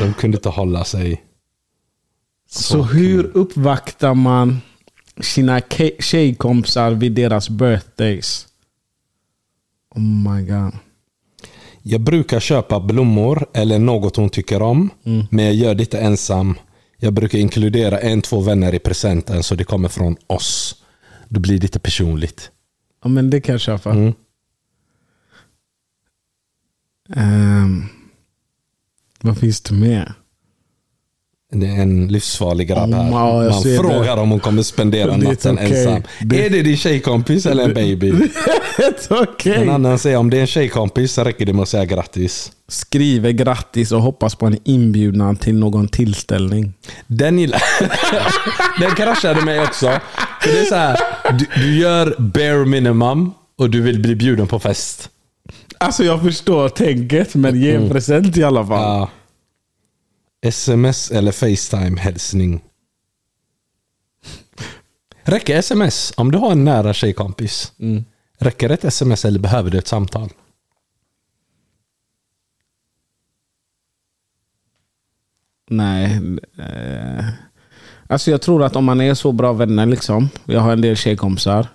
[0.00, 1.22] De kunde inte hålla sig.
[2.50, 4.60] Så hur uppvaktar man
[5.20, 5.60] sina
[5.98, 8.46] tjejkompisar vid deras birthdays?
[9.94, 10.72] Oh my god.
[11.82, 14.90] Jag brukar köpa blommor eller något hon tycker om.
[15.30, 16.58] Men jag gör det inte ensam.
[16.96, 20.76] Jag brukar inkludera en, två vänner i presenten så det kommer från oss.
[21.28, 22.50] Då blir det lite personligt.
[23.02, 23.90] Ja, men det kan jag köpa.
[23.90, 24.12] Mm.
[27.16, 27.84] Ehm,
[29.20, 30.14] vad finns det mer?
[31.52, 33.10] Det är en livsfarlig grabb här.
[33.10, 35.84] Ja, jag Man frågar om hon kommer spendera Det är natten okej.
[35.86, 36.02] ensam.
[36.20, 38.12] Det- Är det din tjejkompis eller en baby?
[38.78, 39.54] Helt okej.
[39.62, 42.52] En annan säger om det är en tjejkompis så räcker det med att säga grattis.
[42.68, 46.72] Skriver grattis och hoppas på en inbjudan till någon tillställning.
[47.06, 47.62] Den gillar
[48.80, 49.86] Den kraschade mig också.
[50.42, 50.96] För det är så här,
[51.38, 55.08] du, du gör bare minimum och du vill bli bjuden på fest.
[55.78, 58.82] Alltså jag förstår tänket, men ge en present i alla fall.
[58.82, 59.08] Ja.
[60.42, 62.64] Sms eller Facetime hälsning.
[65.22, 67.72] Räcker sms om du har en nära tjejkompis?
[68.38, 70.30] Räcker ett sms eller behöver du ett samtal?
[75.70, 76.20] Nej.
[76.58, 77.24] Eh,
[78.08, 80.28] alltså jag tror att om man är så bra vänner, liksom.
[80.44, 81.68] Jag har en del tjejkompisar.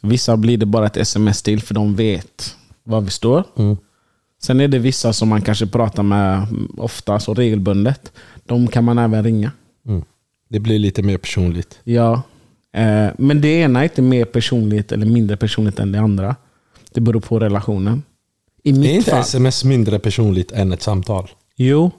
[0.00, 3.44] Vissa blir det bara ett sms till för de vet var vi står.
[4.44, 8.12] Sen är det vissa som man kanske pratar med ofta, så regelbundet.
[8.46, 9.50] De kan man även ringa.
[9.88, 10.02] Mm.
[10.48, 11.78] Det blir lite mer personligt.
[11.84, 12.22] Ja.
[12.74, 16.36] Eh, men det ena är inte mer personligt eller mindre personligt än det andra.
[16.94, 18.02] Det beror på relationen.
[18.64, 19.20] I Är mitt inte fall.
[19.20, 21.28] sms mindre personligt än ett samtal?
[21.56, 21.90] Jo,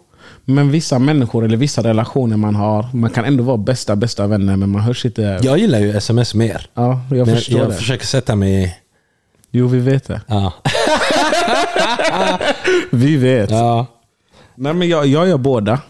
[0.46, 4.56] men vissa människor eller vissa relationer man har, man kan ändå vara bästa bästa vänner
[4.58, 5.40] men man hörs inte.
[5.44, 6.68] Jag gillar ju sms mer.
[6.74, 7.74] Ja, jag Men förstår jag det.
[7.76, 8.74] försöker sätta mig i...
[9.52, 10.22] Jo, vi vet det.
[10.28, 10.54] Ja.
[12.92, 13.52] Vi vet.
[13.52, 13.86] ja.
[14.56, 15.82] Nej, men jag, jag gör båda.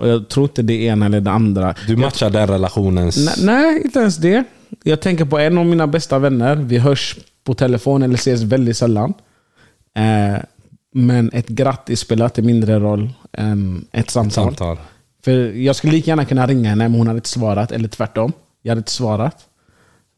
[0.00, 1.74] Och jag tror inte det ena eller det andra.
[1.86, 3.16] Du matchar den relationens...
[3.26, 4.44] Nej, nej, inte ens det.
[4.84, 6.56] Jag tänker på en av mina bästa vänner.
[6.56, 9.14] Vi hörs på telefon eller ses väldigt sällan.
[9.96, 10.38] Eh,
[10.94, 14.44] men ett grattis spelar inte mindre roll än ett samtal.
[14.44, 14.76] samtal.
[15.24, 17.72] För jag skulle lika gärna kunna ringa henne men hon hade inte svarat.
[17.72, 18.32] Eller tvärtom.
[18.62, 19.36] Jag hade inte svarat.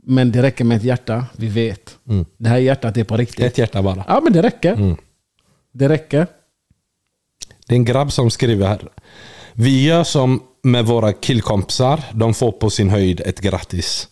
[0.07, 1.25] Men det räcker med ett hjärta.
[1.37, 1.96] Vi vet.
[2.38, 3.44] Det här hjärtat är på riktigt.
[3.44, 4.05] Ett hjärta bara.
[4.09, 4.96] Ja, men det räcker.
[5.73, 6.27] Det räcker.
[7.67, 8.89] Det är en grabb som skriver här.
[9.53, 12.01] Vi gör som med våra killkompisar.
[12.13, 14.09] De får på sin höjd ett grattis.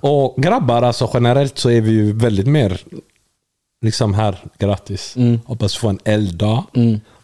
[0.00, 2.80] Och grabbar, alltså generellt så är vi ju väldigt mer
[3.82, 5.16] liksom här, grattis.
[5.44, 6.64] Hoppas du får en elddag.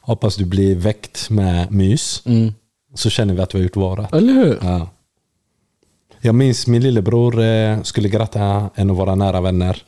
[0.01, 2.23] Hoppas du blir väckt med mys.
[2.95, 4.07] Så känner vi att vi har gjort våra.
[4.13, 4.59] Eller hur?
[4.63, 4.91] Ja.
[6.21, 9.83] Jag minns min lillebror eh, skulle gratta en av våra nära vänner.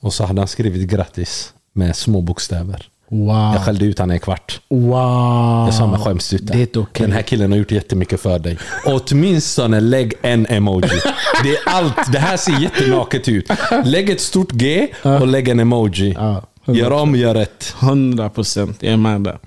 [0.00, 2.88] Och så hade han skrivit grattis med små bokstäver.
[3.08, 3.54] Wow.
[3.54, 4.60] Jag skällde ut honom i en kvart.
[4.68, 5.64] Wow.
[5.66, 6.52] Jag sa men skäms du inte?
[6.52, 7.06] Det är inte okej.
[7.06, 8.58] Den här killen har gjort jättemycket för dig.
[8.86, 11.00] Åtminstone lägg en emoji.
[11.42, 12.12] Det är allt.
[12.12, 13.48] Det här ser jättenaket ut.
[13.84, 16.12] Lägg ett stort G och lägg en emoji.
[16.18, 17.74] Ja, Gör om, gör rätt.
[17.82, 18.76] 100 procent.
[18.80, 19.38] Jag är med där.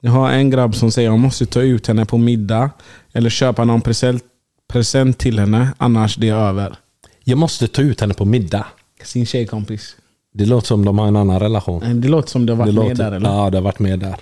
[0.00, 2.70] Jag har en grabb som säger att jag måste ta ut henne på middag.
[3.12, 4.22] Eller köpa någon present,
[4.68, 5.68] present till henne.
[5.78, 6.76] Annars det är över.
[7.24, 8.66] Jag måste ta ut henne på middag.
[9.02, 9.96] Sin tjejkompis.
[10.32, 12.00] Det låter som de har en annan relation.
[12.00, 13.30] Det låter som du har varit Det med låter, där eller?
[13.30, 14.16] Ja, det har varit med där.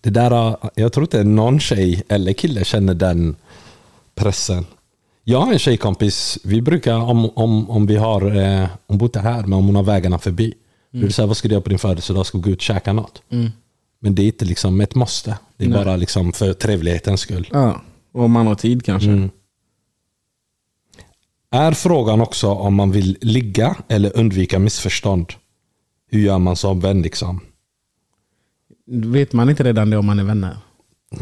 [0.00, 3.36] Det där har, jag tror inte någon tjej eller kille känner den
[4.14, 4.66] pressen.
[5.24, 9.20] Jag har en tjejkompis, vi brukar om, om, om vi har, eh, hon bor inte
[9.20, 10.54] här, men om hon har vägarna förbi.
[10.92, 12.26] Det så här, vad ska du göra på din födelsedag?
[12.26, 13.22] Ska vi gå ut och käka något?
[14.00, 15.38] Men det är inte liksom ett måste.
[15.56, 17.48] Det är bara liksom för trevlighetens skull.
[17.52, 17.82] Ja.
[18.12, 19.10] Och om man har tid kanske.
[19.10, 19.30] Mm.
[21.50, 25.32] Är frågan också om man vill ligga eller undvika missförstånd?
[26.10, 27.40] Hur gör man som vän liksom?
[28.86, 30.56] Vet man inte redan det om man är vänner?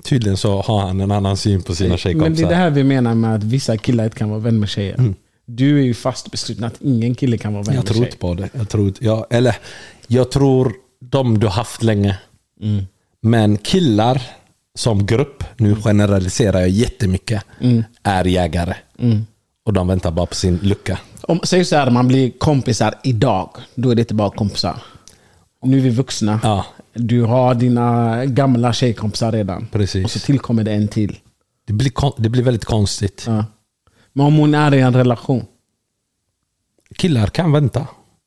[0.02, 2.42] Tydligen så har han en annan syn på sina Men tjejkompisar.
[2.42, 4.68] det är det här vi menar med att vissa killar inte kan vara vän med
[4.68, 5.14] tjejer.
[5.46, 7.76] Du är ju fast besluten att ingen kille kan vara vän Mm.
[7.76, 8.06] jag med tror tjejer.
[8.06, 8.48] inte på det.
[8.58, 9.56] Jag tror, jag, eller,
[10.06, 12.18] jag tror de du haft länge.
[12.62, 12.84] Mm.
[13.20, 14.22] Men killar
[14.74, 17.84] som grupp, nu generaliserar jag jättemycket, Mm.
[18.02, 18.74] är jägare.
[19.68, 20.98] Och de väntar bara på sin lucka.
[21.22, 23.50] Om, säg så här, man blir kompisar idag.
[23.74, 24.82] Då är det inte bara kompisar.
[25.62, 26.40] Nu är vi vuxna.
[26.42, 26.66] Ja.
[26.94, 29.66] Du har dina gamla tjejkompisar redan.
[29.72, 30.04] Precis.
[30.04, 31.18] Och så tillkommer det en till.
[31.66, 33.24] Det blir, det blir väldigt konstigt.
[33.26, 33.44] Ja.
[34.12, 35.44] Men om hon är i en relation.
[36.96, 37.86] Killar kan vänta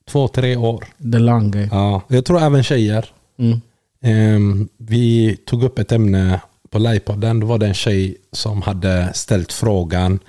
[0.10, 0.86] två, tre år.
[1.12, 1.70] The long game.
[1.72, 3.06] Ja, jag tror även tjejer.
[3.40, 3.62] Mm.
[4.02, 7.40] Ehm, vi tog upp ett ämne på livepodden.
[7.40, 10.20] Då var det en tjej som hade ställt frågan.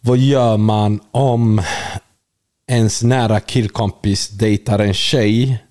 [0.00, 1.62] Vad gör man om
[2.70, 5.64] ens nära killkompis dejtar en tjej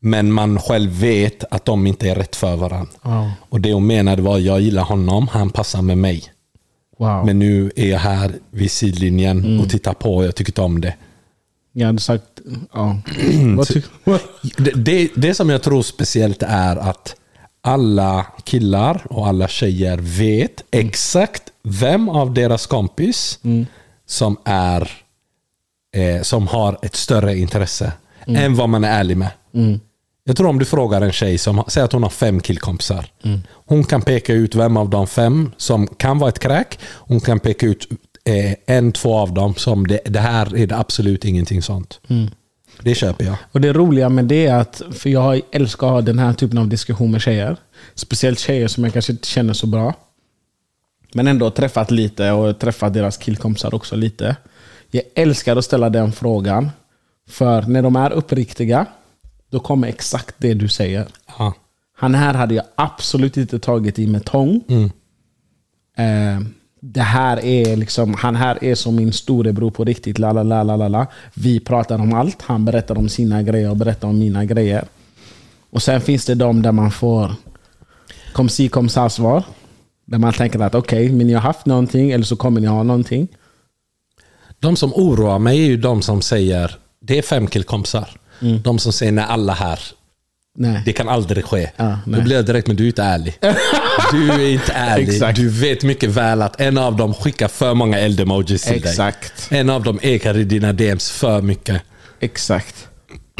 [0.00, 2.92] men man själv vet att de inte är rätt för varandra.
[3.02, 3.32] Ja.
[3.48, 6.24] Och det hon menade var jag gillar honom, han passar med mig.
[6.98, 7.26] Wow.
[7.26, 10.80] Men nu är jag här vid sidlinjen och tittar på och jag tycker inte om
[10.80, 10.94] det.
[11.72, 12.24] Jag hade sagt...
[12.72, 12.98] Ja.
[14.56, 17.16] Det, det, det som jag tror speciellt är att
[17.62, 23.38] alla killar och alla tjejer vet exakt vem av deras kompis
[24.06, 24.90] som är
[25.96, 27.92] eh, som har ett större intresse
[28.26, 29.30] än vad man är ärlig med.
[30.24, 33.06] Jag tror om du frågar en tjej som säger att hon har fem killkompisar.
[33.66, 36.78] Hon kan peka ut vem av de fem som kan vara ett kräk.
[36.84, 37.88] Hon kan peka ut
[38.24, 42.00] eh, en, två av dem som det, det här är det absolut ingenting sånt.
[42.82, 43.36] Det köper jag.
[43.52, 46.58] Och det roliga med det är att, för jag älskar att ha den här typen
[46.58, 47.56] av diskussion med tjejer.
[47.94, 49.94] Speciellt tjejer som jag kanske inte känner så bra.
[51.14, 54.36] Men ändå träffat lite och träffat deras killkompisar också lite.
[54.90, 56.70] Jag älskar att ställa den frågan.
[57.28, 58.86] För när de är uppriktiga,
[59.50, 61.06] då kommer exakt det du säger.
[61.38, 61.54] Ja.
[61.96, 64.64] Han här hade jag absolut inte tagit i med tång.
[65.96, 66.40] Eh,
[66.82, 70.18] det här är liksom, han här är som min storebror på riktigt.
[70.18, 71.06] La, la, la, la, la.
[71.34, 72.42] Vi pratar om allt.
[72.42, 74.84] Han berättar om sina grejer och berättar om mina grejer.
[75.70, 77.34] Och sen finns det de där man får
[78.32, 79.44] kom si kom sa svar.
[80.06, 82.82] Där man tänker att okej, men ni har haft någonting eller så kommer ni ha
[82.82, 83.28] någonting.
[84.58, 88.10] De som oroar mig är ju de som säger det är fem killkompisar.
[88.64, 89.80] De som säger när alla här.
[90.58, 90.82] Nej.
[90.84, 91.70] Det kan aldrig ske.
[91.76, 93.38] Ja, Då blir jag direkt, men du är inte ärlig.
[94.12, 95.34] Du är inte ärlig.
[95.34, 98.90] Du vet mycket väl att en av dem skickar för många eld-emojis till dig.
[98.90, 99.48] Exakt.
[99.50, 101.82] En av dem ekar i dina DMs för mycket.
[102.20, 102.88] Exakt.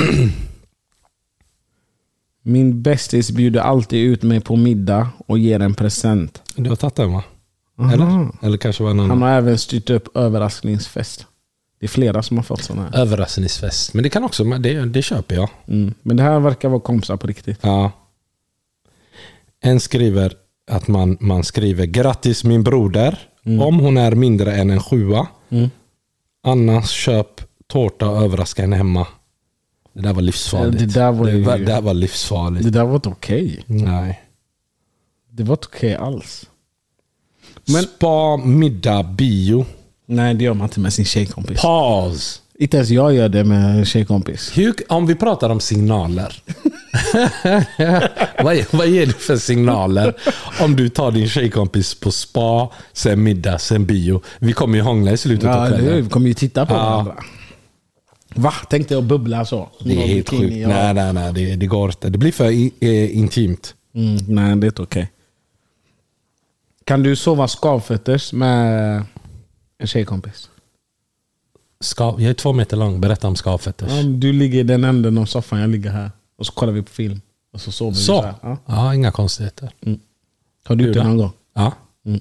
[2.42, 6.42] Min bästis bjuder alltid ut mig på middag och ger en present.
[6.54, 7.22] Du har tagit den va?
[7.92, 8.28] Eller?
[8.46, 11.26] Eller kanske var någon Han har även styrt upp överraskningsfest.
[11.80, 12.98] Det är flera som har fått sådana här.
[13.02, 13.94] överraskningsfest.
[13.94, 15.48] Men det kan också, det, det köper jag.
[15.68, 15.94] Mm.
[16.02, 17.58] Men det här verkar vara kompisar på riktigt.
[17.62, 17.92] Ja.
[19.60, 20.32] En skriver
[20.70, 23.18] att man, man skriver grattis min broder.
[23.44, 25.28] Om hon är mindre än en sjua.
[26.42, 29.06] Annars köp tårta och överraska henne hemma.
[29.92, 30.78] Det där var livsfarligt.
[30.78, 32.64] Det där var det, ju- var, det där var livsfarligt.
[32.64, 33.64] Det där var inte okej.
[33.66, 34.20] Nej.
[35.30, 36.46] Det var inte okej alls.
[37.66, 39.66] Men, Spa, middag, bio.
[40.10, 41.60] Nej, det gör man inte med sin tjejkompis.
[41.62, 42.42] Paus.
[42.58, 44.52] Inte ens jag gör det med en tjejkompis.
[44.58, 46.42] Hur, om vi pratar om signaler.
[48.42, 50.14] vad, vad ger du för signaler
[50.60, 54.22] om du tar din tjejkompis på spa, sen middag, sen bio?
[54.38, 56.04] Vi kommer ju hångla i slutet Ja, av kvällen.
[56.04, 56.78] Vi kommer ju titta på Ja.
[56.90, 57.14] varandra.
[58.34, 58.52] Va?
[58.70, 59.68] Tänkte jag bubbla så?
[59.84, 60.56] Det är helt sjukt.
[60.56, 60.68] ja.
[60.68, 61.32] Nej, nej, nej.
[61.32, 62.08] Det, det går inte.
[62.10, 63.74] Det blir för i, eh, intimt.
[63.94, 65.10] Mm, nej, det är inte okej.
[66.84, 69.04] Kan du sova skavfötters med
[69.80, 70.50] en tjejkompis?
[71.80, 73.00] Ska, jag är två meter lång.
[73.00, 73.92] Berätta om skavfötters.
[73.92, 76.10] Ja, du ligger i den änden av soffan, jag ligger här.
[76.38, 77.20] Och så kollar vi på film.
[77.52, 78.22] Och så sover vi så Så?
[78.22, 78.34] här.
[78.42, 78.56] Ja.
[78.66, 79.70] Ja, inga konstigheter.
[80.64, 81.32] Har du gjort det någon gång?
[81.54, 81.72] Ja.
[82.06, 82.20] Mm.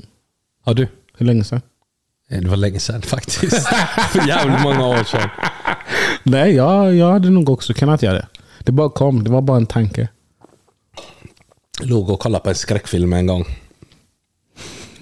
[0.65, 0.87] Har du?
[1.17, 1.61] Hur länge sedan?
[2.29, 3.67] Det var länge sedan faktiskt.
[4.11, 5.29] För jävligt många år sedan.
[6.23, 8.27] Nej, jag, jag hade nog också kunnat göra det.
[8.59, 10.09] Det bara kom, det var bara en tanke.
[11.81, 13.45] Låg och kollade på en skräckfilm en gång.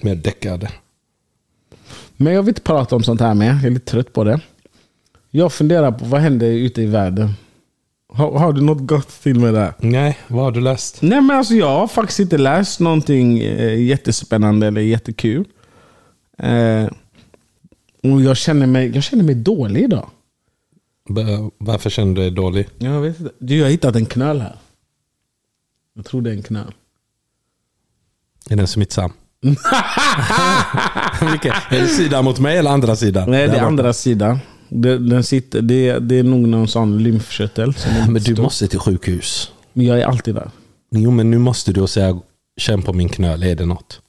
[0.00, 0.70] Med däckade.
[2.20, 3.46] Men jag vill inte prata om sånt här mer.
[3.46, 4.40] Jag är lite trött på det.
[5.30, 7.30] Jag funderar på vad händer ute i världen.
[8.12, 9.74] Har, har du något gott till med det?
[9.78, 11.02] Nej, vad har du läst?
[11.02, 15.44] Nej men alltså jag har faktiskt inte läst någonting eh, jättespännande eller jättekul.
[16.38, 16.84] Eh,
[18.02, 20.10] och jag känner, mig, jag känner mig dålig idag.
[21.08, 21.22] B-
[21.58, 22.68] Varför känner du dig dålig?
[22.78, 23.32] Jag vet inte.
[23.38, 24.56] Du, jag har hittat en knöl här.
[25.94, 26.74] Jag tror det är en knöl.
[28.50, 29.12] Är den smittsam?
[31.70, 33.30] Är det sidan mot mig eller andra sidan?
[33.30, 34.38] Nej, det är andra sidan.
[34.68, 37.74] Den sitter, det, det är nog någon sån lymfkörtel.
[37.74, 38.42] Som Men du stor.
[38.42, 39.52] måste till sjukhus.
[39.72, 40.50] Men jag är alltid där.
[40.90, 42.20] Jo, men nu måste du säga
[42.56, 44.00] känn på min knöl, är det något?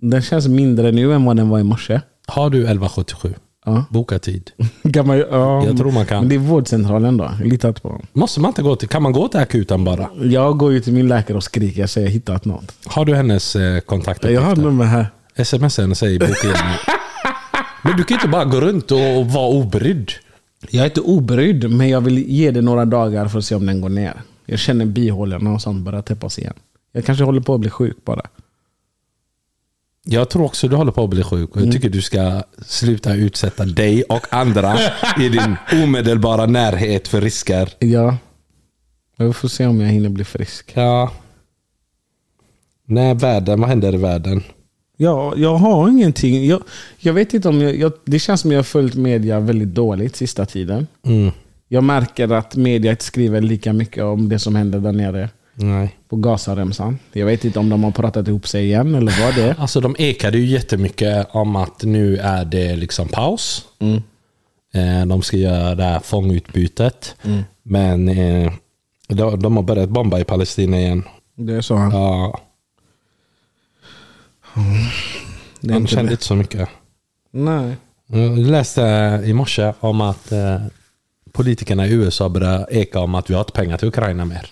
[0.00, 2.00] Den känns mindre nu än vad den var i morse.
[2.26, 3.34] Har du 1177?
[3.64, 3.84] Ja.
[3.90, 4.50] Boka tid.
[4.94, 6.18] Kan man, ju- ja, Jag tror man kan.
[6.20, 7.30] Men det är vårdcentralen då.
[7.40, 8.06] Jag litar inte på dem.
[8.12, 10.08] Måste man inte gå till, kan man gå till akuten bara?
[10.22, 11.80] Jag går ju till min läkare och skriker.
[11.80, 12.72] Jag säger jag hittat något.
[12.86, 14.56] Har du hennes eh, Jag har kontaktuppgifter?
[14.56, 15.06] nummer här.
[15.44, 16.54] Smsa henne och säg boka in.
[17.82, 20.10] Men du kan inte bara gå runt och, och vara obrydd.
[20.70, 23.66] Jag är inte obrydd, men jag vill ge det några dagar för att se om
[23.66, 24.22] den går ner.
[24.46, 26.52] Jag känner bihålorna och sånt börjar täppas igen.
[26.92, 28.22] Jag kanske håller på att bli sjuk bara.
[30.04, 33.64] Jag tror också du håller på att bli sjuk jag tycker du ska sluta utsätta
[33.64, 34.78] dig och andra
[35.20, 37.68] i din omedelbara närhet för risker.
[37.78, 38.16] Ja.
[39.16, 40.72] Jag får se om jag hinner bli frisk.
[40.74, 41.12] Ja.
[42.86, 43.60] Nej, världen.
[43.60, 44.42] Vad händer i världen?
[44.96, 46.46] Ja, jag har ingenting.
[46.46, 46.62] Jag,
[46.98, 47.92] jag vet inte om jag, jag...
[48.04, 50.86] Det känns som jag har följt media väldigt dåligt sista tiden.
[51.06, 51.30] Mm.
[51.68, 55.96] Jag märker att media inte skriver lika mycket om det som händer där nere Nej.
[56.08, 56.98] på Gazaremsan.
[57.12, 59.54] Jag vet inte om de har pratat ihop sig igen eller vad det är.
[59.60, 63.64] Alltså de ekade ju jättemycket om att nu är det liksom paus.
[63.78, 64.02] Mm.
[64.74, 67.16] Eh, De ska göra det här fångutbytet.
[67.62, 68.52] Men eh,
[69.08, 71.02] de, de har börjat bomba i Palestina igen.
[71.36, 71.90] Det är så han.
[71.90, 72.40] Ja,
[75.60, 76.12] Det är han inte kände det.
[76.12, 76.68] inte så mycket.
[77.30, 77.76] Nej.
[78.06, 78.82] Jag läste
[79.24, 80.60] i morse om att eh,
[81.32, 84.50] politikerna i USA börjar eka om att vi har inte pengar till Ukraina mer.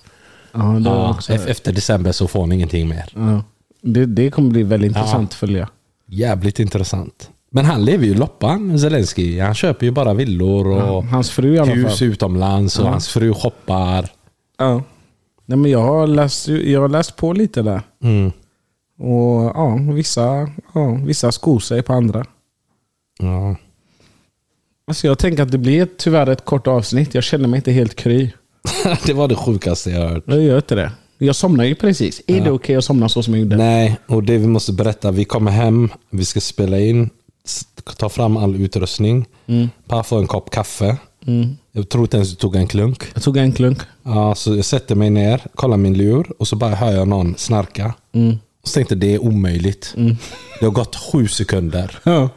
[0.52, 3.12] Ja, Ja, efter december så får ni ingenting mer.
[3.14, 3.44] Ja.
[3.82, 5.68] Det, det kommer bli väldigt intressant att följa.
[6.06, 7.30] Jävligt intressant.
[7.50, 9.40] Men han lever ju loppan, Zelensky.
[9.40, 12.08] Han köper ju bara villor och Hans fru i alla hus fall.
[12.08, 12.90] utomlands och Ja.
[12.90, 14.08] hans fru shoppar.
[14.58, 14.82] Ja.
[15.46, 17.82] Nej, men jag, har läst, jag har läst på lite där.
[18.02, 18.32] Mm.
[18.98, 22.24] Och ja, vissa, ja, vissa skor sig på andra.
[23.18, 23.56] Ja.
[24.86, 27.14] Alltså jag tänker att det blir tyvärr ett kort avsnitt.
[27.14, 28.30] Jag känner mig inte helt kry.
[29.06, 30.24] det var det sjukaste jag hört.
[30.26, 30.92] Jag gör inte det.
[31.18, 32.22] Jag somnar ju precis.
[32.26, 33.56] Är det okej att somna så som jag gjorde?
[33.56, 35.10] Nej, och det vi måste berätta.
[35.10, 37.10] Vi kommer hem, vi ska spela in,
[37.96, 39.26] ta fram all utrustning.
[39.46, 39.68] Mm.
[39.88, 40.96] Pa får en kopp kaffe.
[41.72, 43.02] Jag tror inte ens du tog en klunk.
[43.14, 43.78] Jag tog en klunk.
[44.02, 47.34] Ja, så jag sätter mig ner, kollar min lur och så bara hör jag någon
[47.38, 47.94] snarka.
[48.62, 49.94] Och så tänkte jag det är omöjligt.
[50.60, 51.98] Det har gått sju sekunder.
[52.02, 52.28] Ja.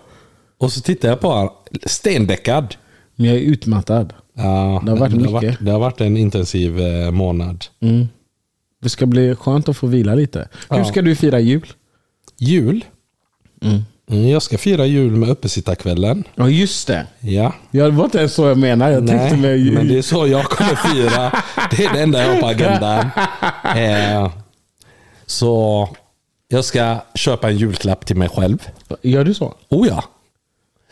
[0.57, 1.49] Och så tittar jag på honom,
[1.85, 2.75] stendäckad.
[3.15, 4.13] Men jag är utmattad.
[4.35, 7.65] Ja, Det har varit det, har varit, det har varit en intensiv eh, månad.
[7.81, 8.07] Mm.
[8.81, 10.47] Det ska bli skönt att få vila lite.
[10.69, 10.85] Hur Ja.
[10.85, 11.73] ska du fira jul?
[12.37, 12.85] Jul.
[13.61, 16.23] Mm, Jag ska fira jul med uppesittarkvällen.
[16.35, 17.07] Ja, just det.
[17.19, 17.53] Ja.
[17.71, 18.93] Ja, det var inte ens så jag menade.
[18.93, 19.73] Jag med Nej, jul.
[19.73, 21.31] men det är så jag kommer fira.
[21.71, 23.09] Det är det enda jag har på agendan.
[23.77, 24.31] Eh,
[25.25, 25.89] så
[26.47, 28.57] jag ska köpa en julklapp till mig själv.
[29.01, 29.53] Gör du så?
[29.69, 30.03] Oh ja.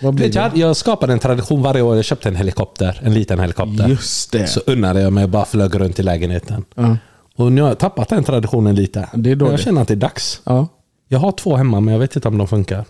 [0.02, 1.95] Vet jag, jag skapade en tradition varje år.
[1.95, 3.02] Jag köpte en helikopter.
[3.04, 3.88] En liten helikopter.
[3.88, 4.47] Just det.
[4.47, 6.66] Så unnade jag mig och bara flög runt i lägenheten.
[6.76, 6.97] Ja.
[7.36, 9.10] Och nu har jag tappat den traditionen lite.
[9.14, 9.52] Det är dåligt.
[9.52, 10.41] jag känner att det är dags.
[10.43, 10.68] Ja.
[11.08, 12.86] Jag har två hemma men jag vet inte om de funkar.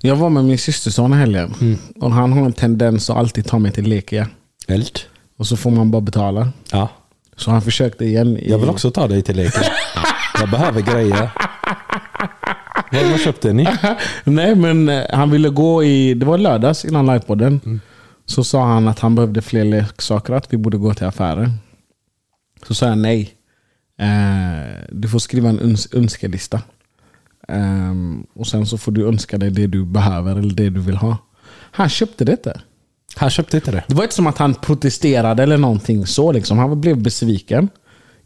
[0.00, 1.54] Jag var med min systerson i helgen.
[1.60, 1.78] Mm.
[2.00, 4.28] Och han har en tendens att alltid ta mig till Lekia.
[4.68, 5.00] Eld?
[5.36, 6.48] Och så får man bara betala.
[6.72, 6.88] Ja.
[7.36, 8.36] Så han försökte igen.
[8.36, 8.50] I...
[8.50, 9.62] Jag vill också ta dig till leken.
[10.40, 11.30] jag behöver grejer.
[12.94, 13.66] Vad, vad köpte ni?
[14.24, 17.60] Nej men eh, han ville gå i, det var lördags innan livepodden.
[17.64, 17.80] Mm.
[18.26, 21.52] Så sa han att han behövde fler leksaker, att vi borde gå till affären.
[22.66, 23.34] Så sa jag nej.
[23.98, 26.62] Eh, du får skriva en öns önskelista.
[27.48, 30.96] Ehm, och sen så får du önska dig det du behöver eller det du vill
[30.96, 31.16] ha.
[31.70, 32.60] Han köpte det inte.
[33.16, 33.84] Han köpte inte det.
[33.88, 36.32] Det var inte som att han protesterade eller någonting så.
[36.32, 36.58] Liksom.
[36.58, 37.68] Han blev besviken.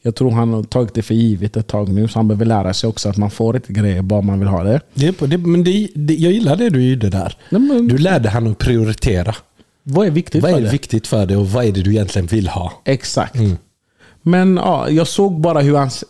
[0.02, 2.08] Jag tror han har tagit det för givet ett tag nu.
[2.08, 4.62] Så han behöver lära sig också att man får inte grejer bara man vill ha
[4.64, 4.80] det.
[4.94, 7.36] det, det men det, det, jag gillar det du gjorde där.
[7.50, 9.34] Nej, men- Du lärde han att prioritera.
[9.82, 10.70] Vad är viktigt Vad för är det?
[10.70, 12.72] viktigt för dig och vad är det du egentligen vill ha?
[12.84, 13.34] Exakt.
[14.22, 16.04] Men ja, jag såg bara hur hans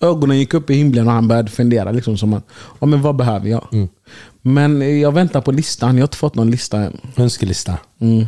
[0.00, 1.92] ögonen gick upp i himlen och han började fundera.
[1.92, 2.46] Liksom som att,
[2.80, 3.88] ja, men vad behöver jag?
[4.42, 5.96] Men jag väntar på listan.
[5.96, 6.96] Jag har inte fått någon lista än.
[7.16, 7.78] Önskelista.
[8.00, 8.26] Mm.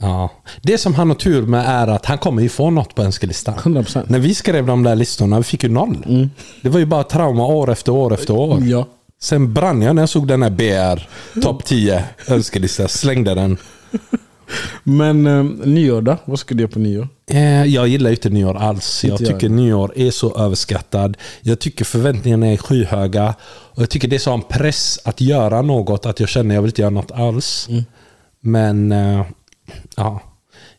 [0.00, 0.30] Ja.
[0.62, 3.54] Det som han har tur med är att han kommer ju få något på önskelistan.
[3.54, 4.04] 100%.
[4.08, 6.28] När vi skrev de där listorna, vi fick ju noll.
[6.62, 8.62] Det var ju bara trauma år efter år efter år.
[8.64, 8.86] Ja.
[9.20, 11.08] Sen brann jag när jag såg den här BR
[11.40, 12.88] topp 10 önskelista.
[12.88, 13.56] Slängde den.
[14.82, 16.16] Men eh, nyår då?
[16.24, 17.08] Vad ska du göra på nyår?
[17.30, 19.04] Eh, Jag gillar inte nyår alls.
[19.04, 21.16] Jag tycker nyår är så överskattad.
[21.40, 23.34] Jag tycker förväntningarna är skyhöga.
[23.48, 26.62] Och jag tycker det är sån press att göra något att jag känner att jag
[26.62, 27.68] vill inte göra något alls.
[28.40, 29.24] Men eh,
[29.96, 30.20] ja,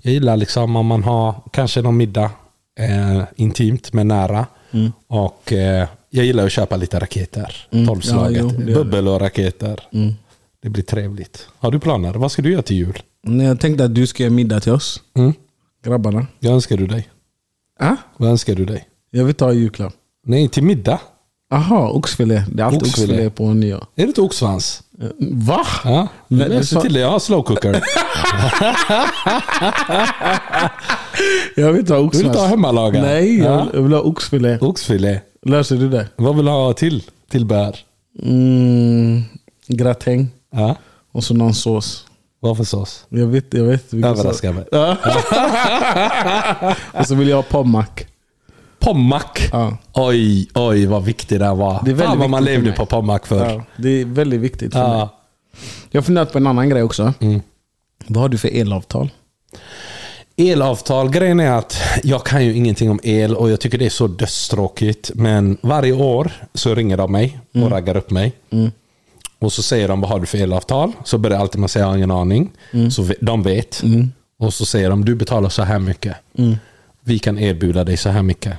[0.02, 2.32] jag gillar liksom om man har kanske någon middag
[2.80, 4.48] eh, intimt men nära.
[5.08, 7.68] Och eh, jag gillar att köpa lite raketer.
[7.88, 8.44] Tolvslaget.
[8.44, 8.74] Ja, jo.
[8.74, 9.80] Bubbel och raketer.
[10.62, 11.48] Det blir trevligt.
[11.58, 12.14] Har du planer?
[12.14, 12.98] Vad ska du göra till jul?
[13.24, 15.02] Nej, Jag tänkte att du ska göra middag till oss.
[15.18, 15.34] Mm.
[15.86, 16.28] Grabbarna.
[16.40, 17.10] Vad önskar du dig?
[17.80, 17.96] Ah?
[18.18, 18.88] Vad önskar du dig?
[19.12, 19.94] Jag vill ta julklapp.
[20.26, 21.00] Nej, till middag.
[21.52, 22.44] Aha, oxfilé.
[22.52, 23.14] Det är alltid Oxfilé.
[23.14, 23.78] oxfilé, på nyår.
[23.96, 24.84] Är det inte oxsvans?
[25.02, 25.66] Eh, Va?
[25.84, 27.00] Ja, det ser sa- till det.
[27.00, 27.84] Jag har slow cooker.
[31.56, 32.24] Jag vill ta Du oxfilé.
[32.24, 33.04] vill inte ha hemmalagad?
[33.04, 33.68] Nej, jag, Ja.
[33.74, 34.58] jag vill ha oxfilé.
[34.62, 35.20] Oxfilé.
[35.46, 36.08] Löser du det?
[36.16, 37.04] Vad vill du ha till?
[37.32, 37.76] Till bär?
[38.24, 39.24] Mm,
[39.68, 40.28] gratäng.
[40.56, 40.76] Ja.
[41.12, 42.06] Och så någon sås.
[42.40, 43.06] Vad för sås?
[43.10, 43.94] Jag vet, jag vet.
[43.94, 44.64] Överraska mig.
[44.72, 44.98] Ja.
[47.00, 47.86] och så vill jag ha pommac.
[48.80, 49.24] Pommac.
[49.52, 49.78] Ja.
[49.94, 51.82] Oj, oj vad viktig den var.
[51.86, 52.78] Det är Fan vad man levde mig.
[52.78, 53.46] på pommac förr.
[53.50, 54.98] Ja, det är väldigt viktigt för mig.
[54.98, 55.16] Ja.
[55.92, 57.14] Jag har funderat på en annan grej också.
[57.20, 57.42] Mm.
[58.08, 59.10] Vad har du för elavtal?
[60.38, 63.90] Elavtal, grejen är att jag kan ju ingenting om el och jag tycker det är
[63.90, 65.12] så dödstråkigt.
[65.16, 68.34] Men varje år så ringer de mig och raggar upp mig.
[69.40, 70.92] Och så säger de vad har du för elavtal?
[71.04, 72.52] Så börjar jag alltid med att säga jag har ingen aning.
[72.92, 73.82] Så ve- de vet.
[74.40, 76.16] Och så säger de du betalar så här mycket.
[77.10, 78.54] Vi kan erbjuda dig så här mycket.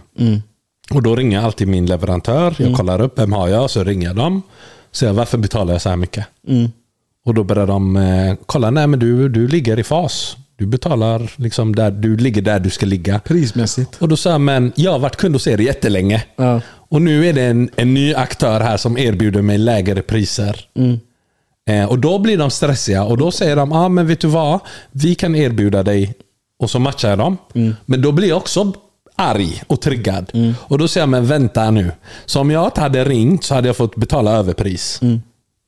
[0.95, 2.55] Och då ringer jag alltid min leverantör.
[2.59, 4.43] Jag kollar upp vem har jag så ringer jag dem.
[4.93, 6.27] Säger varför betalar jag så här mycket?
[7.25, 10.37] Och då börjar de eh, kolla, nej men du, du ligger i fas.
[10.57, 13.19] Du betalar liksom där, du ligger där du ska ligga.
[13.19, 13.97] Prismässigt.
[14.03, 16.25] Och då sa men jag har varit kund hos er jättelänge.
[16.37, 16.61] Ja.
[16.69, 20.67] Och nu är det en, en ny aktör här som erbjuder mig lägre priser.
[21.69, 24.61] Eh, och då blir de stressiga och då säger de, ah, men vet du vad?
[24.91, 26.15] Vi kan erbjuda dig.
[26.61, 27.37] Och så matchar jag dem.
[27.87, 28.73] Men då blir jag också
[29.17, 30.31] arg och triggad.
[30.35, 30.55] Mm.
[30.61, 31.93] Och då säger jag, men vänta nu.
[32.27, 34.99] Så om jag inte hade ringt så hade jag fått betala överpris.
[35.03, 35.21] Mm.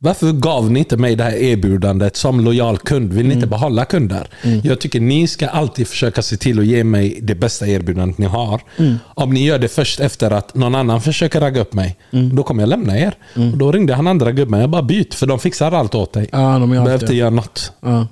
[0.05, 3.13] Varför gav ni inte mig det här erbjudandet som lojal kund?
[3.13, 3.39] Vill ni Mm.
[3.39, 4.29] inte behålla kunder?
[4.63, 8.27] Jag tycker ni ska alltid försöka se till att ge mig det bästa erbjudandet ni
[8.27, 8.61] har.
[8.77, 8.95] Mm.
[9.15, 12.37] Om ni gör det först efter att någon annan försöker ragga upp mig, Mm.
[12.37, 13.15] då kommer jag lämna er.
[13.35, 16.29] Och då ringde han andra gubben, jag bara byt, för de fixar allt åt dig.
[16.33, 17.73] Ja, de behöver inte göra något.
[17.81, 18.07] Ja.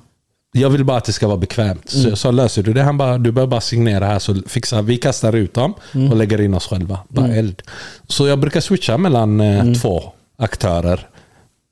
[0.53, 1.91] Jag vill bara att det ska vara bekvämt.
[1.91, 2.83] Så, så löser du det.
[2.83, 4.97] Han bara, du behöver bara signera här så fixar vi.
[4.97, 5.75] kastar ut dem
[6.11, 6.99] och lägger in oss själva.
[7.09, 7.63] Bara eld.
[8.09, 10.03] Så jag brukar switcha mellan eh, två
[10.39, 11.09] aktörer.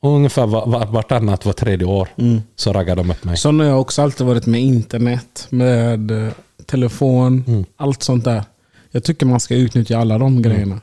[0.02, 2.08] Och ungefär var, var, vartannat, var tredje år
[2.56, 3.36] så raggar de upp mig.
[3.36, 6.32] Så har jag också alltid varit med internet, med eh,
[6.66, 7.64] telefon, Mm.
[7.76, 8.42] allt sånt där.
[8.90, 10.80] Jag tycker man ska utnyttja alla de grejerna.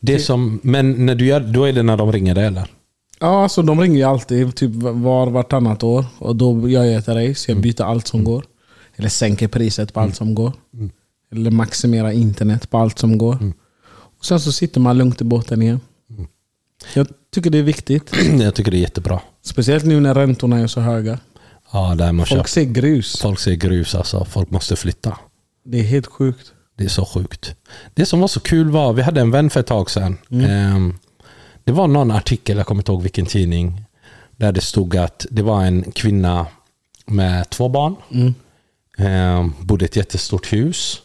[0.00, 2.66] Det som, men när du gör, då är det när de ringer dig eller?
[3.20, 6.04] Ja, alltså de ringer ju alltid, typ var vartannat år.
[6.18, 8.44] Och då gör jag ett race, jag byter allt som går.
[8.96, 10.52] Eller sänker priset på allt som går.
[11.32, 13.52] Eller maximerar internet på allt som går.
[14.18, 15.80] Och Sen så sitter man lugnt i båten igen.
[16.94, 18.10] Jag tycker det är viktigt.
[18.40, 19.20] jag tycker det är jättebra.
[19.42, 21.18] Speciellt nu när räntorna är så höga.
[21.72, 23.20] Ja, där man Folk Folk, ser grus.
[23.22, 24.24] folk ser grus alltså.
[24.24, 25.16] Folk måste flytta.
[25.64, 26.52] Det är helt sjukt.
[26.78, 27.54] Det är så sjukt.
[27.94, 30.16] Det som var så kul var, vi hade en vän för ett tag sedan.
[30.30, 30.94] Ehm,
[31.68, 33.84] det var någon artikel, jag kommer inte ihåg vilken tidning,
[34.36, 36.46] där det stod att det var en kvinna
[37.06, 37.96] med två barn.
[38.98, 41.02] Ehm, bodde i ett jättestort hus.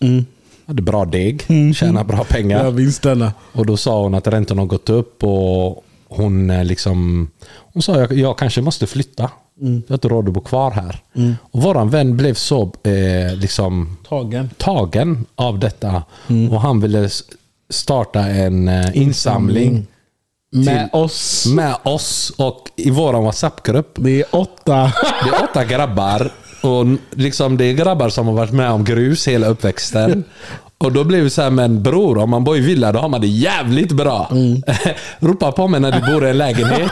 [0.65, 1.45] Hade bra deg,
[1.75, 2.63] tjänade bra pengar.
[2.63, 3.33] Jag minns denna.
[3.51, 7.29] Och då sa hon att räntorna har gått upp och hon eh, liksom
[7.73, 9.29] Hon sa jag, jag kanske måste flytta.
[9.59, 10.99] Jag har inte råd att bo kvar här.
[11.41, 14.49] Och våran vän blev så eh, liksom Tagen.
[14.57, 16.03] tagen av detta.
[16.51, 17.09] Och han ville
[17.69, 19.87] starta en eh, insamling
[20.53, 21.45] Med oss.
[21.45, 23.91] med oss och i vår WhatsApp-grupp.
[23.95, 24.91] Det är åtta.
[25.23, 26.31] Det är åtta grabbar.
[26.61, 30.23] Och liksom det är grabbar som har varit med om grus hela uppväxten.
[30.77, 33.09] Och då blev det så här, men bror, om man bor i villa då har
[33.09, 34.31] man det jävligt bra.
[35.19, 36.91] Ropa på mig när du bor i en lägenhet.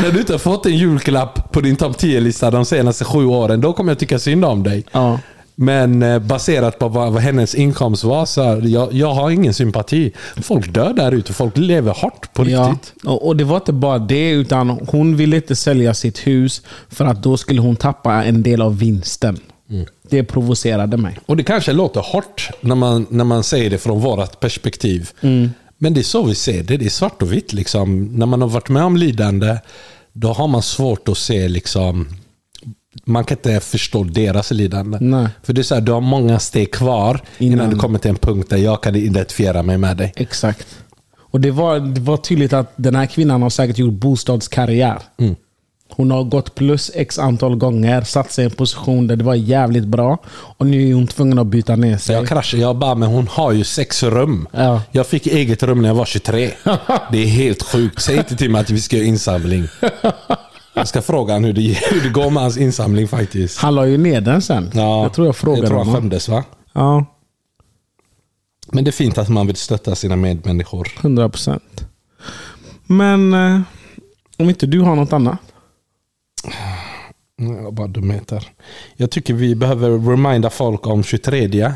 [0.00, 3.60] när du inte har fått en julklapp på din topp 10-lista de senaste sju åren,
[3.60, 4.84] då kommer jag tycka synd om dig.
[4.92, 5.18] Ja.
[5.60, 9.54] Men eh, baserat på vad, vad hennes inkomst var, så här, jag, jag har ingen
[9.54, 10.12] sympati.
[10.42, 13.04] Folk dör där ute, folk lever hårt på Ja, riktigt.
[13.04, 17.04] och, och det var inte bara det, utan hon ville inte sälja sitt hus för
[17.04, 19.38] att då skulle hon tappa en del av vinsten.
[20.10, 21.18] Det provocerade mig.
[21.26, 25.10] Och det kanske låter hårt när man, när man säger det från vårt perspektiv.
[25.78, 26.76] Men det är så vi ser det.
[26.76, 27.52] Det är svart och vitt.
[27.52, 28.04] Liksom.
[28.04, 29.56] När man har varit med om lidande,
[30.12, 32.08] då har man svårt att se liksom
[33.04, 34.98] man kan inte förstå deras lidande.
[35.00, 35.28] Nej.
[35.42, 37.70] För det är så här, du har många steg kvar innan, Innan.
[37.70, 40.12] du kommer till en punkt där jag kan identifiera mig med dig.
[40.16, 40.66] Exakt.
[41.30, 44.98] Och det var, det var tydligt att den här kvinnan har säkert gjort bostadskarriär.
[45.90, 49.34] Hon har gått plus x antal gånger, satt sig i en position där det var
[49.34, 50.18] jävligt bra.
[50.28, 52.14] Och nu är hon tvungen att byta ner sig.
[52.14, 52.62] jag kraschade.
[52.62, 54.48] Jag bara, men hon har ju sex rum.
[54.52, 54.82] Ja.
[54.92, 56.50] Jag fick eget rum när jag var 23.
[57.12, 58.02] Det är helt sjukt.
[58.02, 59.68] Säg inte till mig att vi ska göra insamling.
[60.78, 63.58] Jag ska fråga honom hur det, hur det går med hans insamling faktiskt.
[63.58, 64.70] Han la ju ner den sen.
[64.74, 66.00] Ja, jag tror jag frågade jag tror han honom.
[66.02, 66.44] skämdes va?
[66.72, 67.04] Ja,
[68.72, 70.88] Men det är fint att man vill stötta sina medmänniskor.
[71.00, 71.84] 100 procent.
[72.86, 73.60] Men eh,
[74.38, 75.38] om inte du har något annat?
[77.64, 78.48] Ja, bara dumheter.
[78.96, 81.72] Jag tycker vi behöver reminda folk om 23.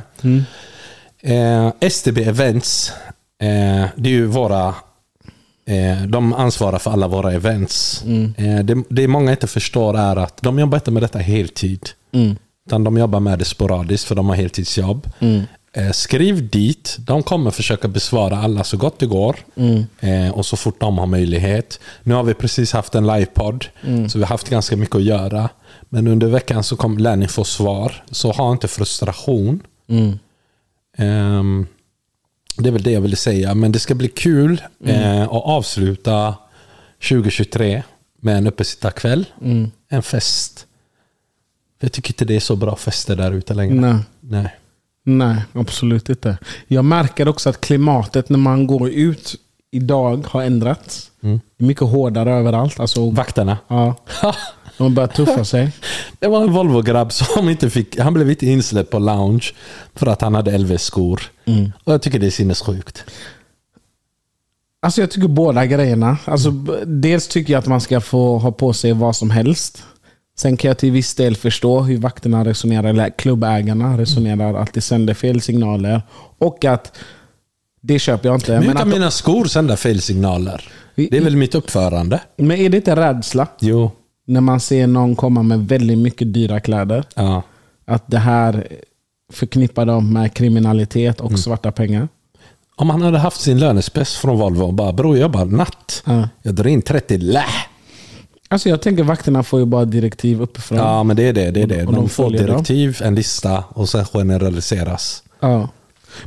[1.22, 2.92] Eh, STB Events.
[3.40, 4.74] Eh, det är ju våra...
[5.66, 8.04] Eh, de ansvarar för alla våra events.
[8.36, 11.88] Eh, det, det många inte förstår är att de jobbar inte med detta heltid.
[12.66, 15.10] Utan de jobbar med det sporadiskt för de har heltidsjobb.
[15.74, 16.96] Eh, skriv dit.
[17.00, 19.36] De kommer försöka besvara alla så gott det går.
[20.00, 21.80] Eh, och så fort de har möjlighet.
[22.02, 23.64] Nu har vi precis haft en livepodd.
[24.08, 25.48] Så vi har haft ganska mycket att göra.
[25.88, 28.04] Men under veckan så kom, lär ni få svar.
[28.10, 29.60] Så ha inte frustration.
[30.98, 31.66] Ehm,
[32.58, 33.54] det är väl det jag ville säga.
[33.54, 36.34] Men det ska bli kul eh, att avsluta
[37.08, 37.82] 2023
[38.20, 39.24] med en uppesittarkväll.
[39.88, 40.66] En fest.
[41.80, 43.74] Jag tycker inte det är så bra fester där ute längre.
[43.74, 43.96] Nej.
[44.20, 44.56] Nej.
[45.04, 46.38] Nej, absolut inte.
[46.66, 49.34] Jag märker också att klimatet när man går ut
[49.70, 51.10] idag har ändrats.
[51.22, 51.40] Mm.
[51.56, 52.80] Mycket hårdare överallt.
[52.80, 53.58] Alltså, Vakterna.
[53.68, 53.94] ja,
[54.78, 55.72] de börjar tuffa sig.
[56.18, 57.98] Det var en Volvo-grabb som inte fick...
[57.98, 59.44] Han blev inte insläppt på lounge
[59.94, 61.22] för att han hade LV-skor.
[61.84, 63.04] Och jag tycker det är sinnessjukt.
[64.82, 66.16] Alltså jag tycker båda grejerna.
[66.24, 69.84] Alltså, b- dels tycker jag att man ska få ha på sig vad som helst.
[70.38, 74.80] Sen kan jag till viss del förstå hur vakterna resonerar, eller klubbägarna resonerar, att det
[74.80, 76.02] sänder fel signaler.
[76.38, 76.96] Och att,
[77.80, 78.52] det köper jag inte.
[78.58, 80.68] Men Men, kan mina skor sända fel signaler?
[80.94, 82.20] Det är väl mitt uppförande?
[82.36, 83.46] men är det inte rädsla?
[83.60, 83.90] Jo.
[84.32, 87.04] När man ser någon komma med väldigt mycket dyra kläder.
[87.14, 87.42] Ja.
[87.84, 88.66] Att det här
[89.32, 92.08] förknippa dem med kriminalitet och svarta pengar.
[92.76, 96.02] Om han hade haft sin lönespec från Volvo och bara bror jag jobbar natt.
[96.06, 96.28] Ja.
[96.42, 97.44] Jag drar in 30 lä.
[98.48, 100.78] Alltså jag tänker vakterna får ju bara direktiv uppifrån.
[100.78, 101.50] Ja men det är det.
[101.50, 101.86] det, är det.
[101.86, 102.50] Och de De får följer dem.
[102.56, 105.22] direktiv, en lista och sen generaliseras.
[105.40, 105.68] Ja.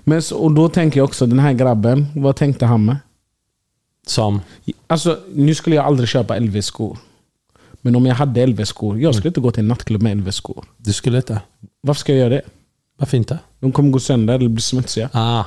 [0.03, 2.97] Men så, och då tänker jag också, den här grabben, vad tänkte han med?
[4.07, 4.41] Som,
[4.87, 6.97] Alltså, nu skulle jag aldrig köpa LV-skor.
[7.85, 10.65] Men om jag hade LV-skor, jag skulle inte gå till en nattklubb med LV-skor.
[10.77, 11.41] du skulle inte?
[11.81, 12.41] Varför ska jag göra det?
[12.99, 13.39] Varför inte?
[13.59, 15.09] De kommer gå sönder eller bli smutsiga.
[15.13, 15.43] Ah,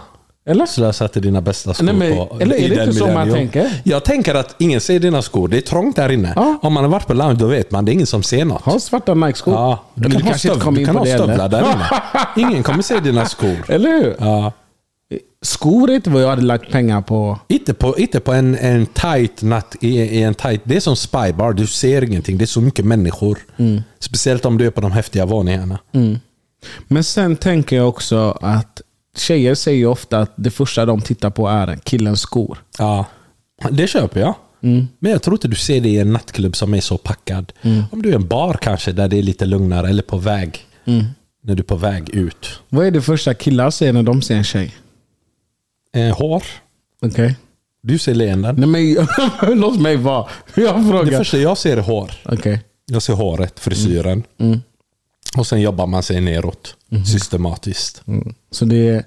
[0.47, 0.67] Eller?
[0.67, 3.31] slösa till dina bästa skor Nej, men- på eller är i det inte så man
[3.33, 3.81] tänker?
[3.85, 5.49] Jag tänker att ingen ser dina skor.
[5.49, 6.33] Det är trångt där inne.
[6.37, 6.59] Ja.
[6.63, 7.85] Om man har varit på lounge då vet man.
[7.85, 8.63] Det är ingen som ser något.
[8.63, 9.55] Ha svarta Nike-skor.
[9.55, 11.89] Ja, du Eller kan, ha, stöv, du kan på ha stövlar där inne.
[12.49, 13.65] Ingen kommer se dina skor.
[13.69, 14.17] Eller hur?
[14.19, 14.53] Ja.
[15.43, 17.39] Skor är inte vad jag hade lagt pengar på.
[17.49, 20.61] Inte på, inte på en, en tight natt, i, i en tight...
[20.65, 21.53] Det är som spybar.
[21.53, 22.39] Du ser ingenting.
[22.39, 23.39] Det är så mycket människor.
[23.57, 23.83] Mm.
[23.99, 25.79] Speciellt om du är på de häftiga våningarna.
[26.89, 28.83] Men sen tänker jag också att
[29.17, 32.59] tjejer säger ofta att det första de tittar på är killens skor.
[32.79, 33.07] Ja,
[33.71, 34.35] det köper jag.
[34.63, 34.89] Mm.
[34.99, 37.53] Men jag tror inte du ser det i en nattklubb som är så packad.
[37.93, 40.59] Om du är en bar kanske, där det är lite lugnare, eller på väg.
[40.85, 41.05] Mm.
[41.43, 42.61] När du är på väg ut.
[42.69, 44.75] Vad är det första killar ser när de ser en tjej?
[45.97, 46.43] Eh, hår.
[47.03, 47.37] Okej.
[47.83, 48.55] Du ser leenden.
[48.59, 48.69] Nej
[49.47, 50.27] men låt mig vara.
[50.57, 51.19] Jag Det frågar.
[51.19, 52.11] första jag ser är hår.
[52.25, 52.61] Okej.
[52.87, 54.23] Jag ser håret, frisyren.
[54.41, 54.61] Mm.
[55.37, 56.75] Och sen jobbar man sig neråt.
[57.13, 58.03] Systematiskt.
[58.07, 58.35] Mm.
[58.51, 59.05] Så det är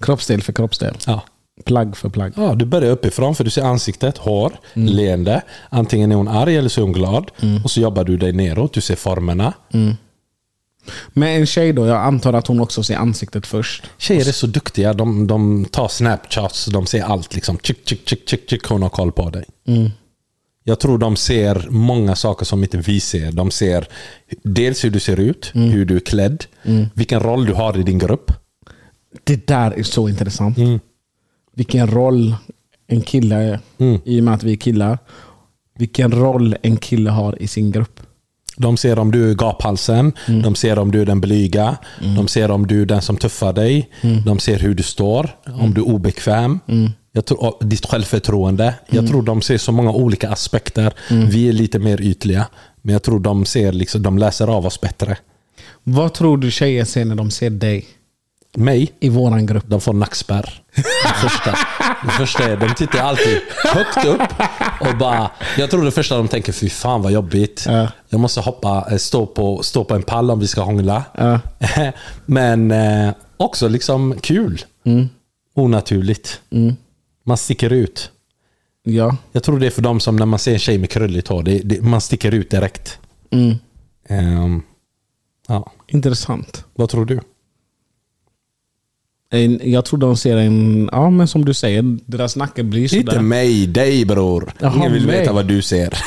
[0.00, 0.94] kroppsdel för kroppsdel.
[1.06, 1.20] Ja.
[1.64, 2.32] Plagg för plagg.
[2.36, 4.94] Ja, du börjar uppifrån för du ser ansiktet, hår, Mm.
[4.94, 5.42] leende.
[5.70, 7.30] Antingen är hon arg eller så är hon glad.
[7.64, 8.72] Och så jobbar du dig neråt.
[8.72, 9.52] Du ser formerna.
[11.12, 13.84] Men en tjej då, jag antar att hon också ser ansiktet först.
[13.98, 14.92] Tjejer är så duktiga.
[14.92, 16.66] De, de tar snapshots.
[16.66, 17.34] De ser allt.
[17.34, 17.58] Liksom.
[17.58, 18.66] Chick, chick, chick, chick, chick.
[18.66, 19.44] Hon har koll på dig.
[20.66, 23.32] Jag tror de ser många saker som inte vi ser.
[23.32, 23.88] De ser
[24.42, 26.44] dels hur du ser ut, hur du är klädd,
[26.94, 28.32] vilken roll du har i din grupp.
[29.24, 30.58] Det där är så intressant.
[30.58, 30.80] Mm.
[31.54, 32.36] Vilken roll
[32.86, 33.60] en kille, är,
[34.04, 34.98] i och med att vi är killar,
[35.78, 38.00] vilken roll en kille har i sin grupp.
[38.56, 41.76] De ser om du är gaphalsen, de ser om du är den blyga,
[42.16, 43.90] de ser om du är den som tuffar dig,
[44.26, 45.30] de ser hur du står,
[45.60, 46.60] om du är obekväm.
[47.12, 48.74] Jag tror, ditt självförtroende.
[48.90, 50.92] Jag tror de ser så många olika aspekter.
[51.08, 52.46] Vi är lite mer ytliga.
[52.82, 55.16] Men jag tror de ser liksom, de läser av oss bättre.
[55.82, 57.86] Vad tror du tjejer ser när de ser dig
[58.56, 59.64] Mig, i våran grupp?
[59.66, 60.62] de får nackspärr.
[60.74, 61.50] Det första,
[62.04, 64.34] det första är, de tittar alltid högt upp
[64.80, 65.30] och bara...
[65.58, 67.64] Jag tror det första de tänker, fy fan vad jobbigt.
[67.68, 67.88] Ja.
[68.08, 71.04] Jag måste hoppa, eh, stå på, stå på en pall om vi ska hångla.
[71.14, 71.40] Ja.
[72.26, 74.64] Men eh, också liksom kul.
[75.54, 76.40] Onaturligt.
[77.24, 78.10] Man sticker ut.
[78.82, 79.16] Ja.
[79.32, 81.42] Jag tror det är för dem som när man ser en tjej med krulligt hår,
[81.42, 82.98] det, det, man sticker ut direkt.
[83.30, 83.56] Mm.
[84.08, 84.62] Ehm,
[85.48, 85.72] ja.
[85.86, 86.64] Intressant.
[86.74, 87.20] Vad tror du?
[89.62, 93.22] Jag tror de ser en, ja men som du säger, deras nacke blir Inte sådär.
[93.22, 94.52] mig, dig bror.
[94.60, 95.20] Jaha, Ingen vill mig.
[95.20, 95.98] veta vad du ser.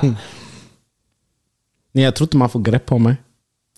[1.92, 3.16] Nej, jag tror inte man får grepp på mig.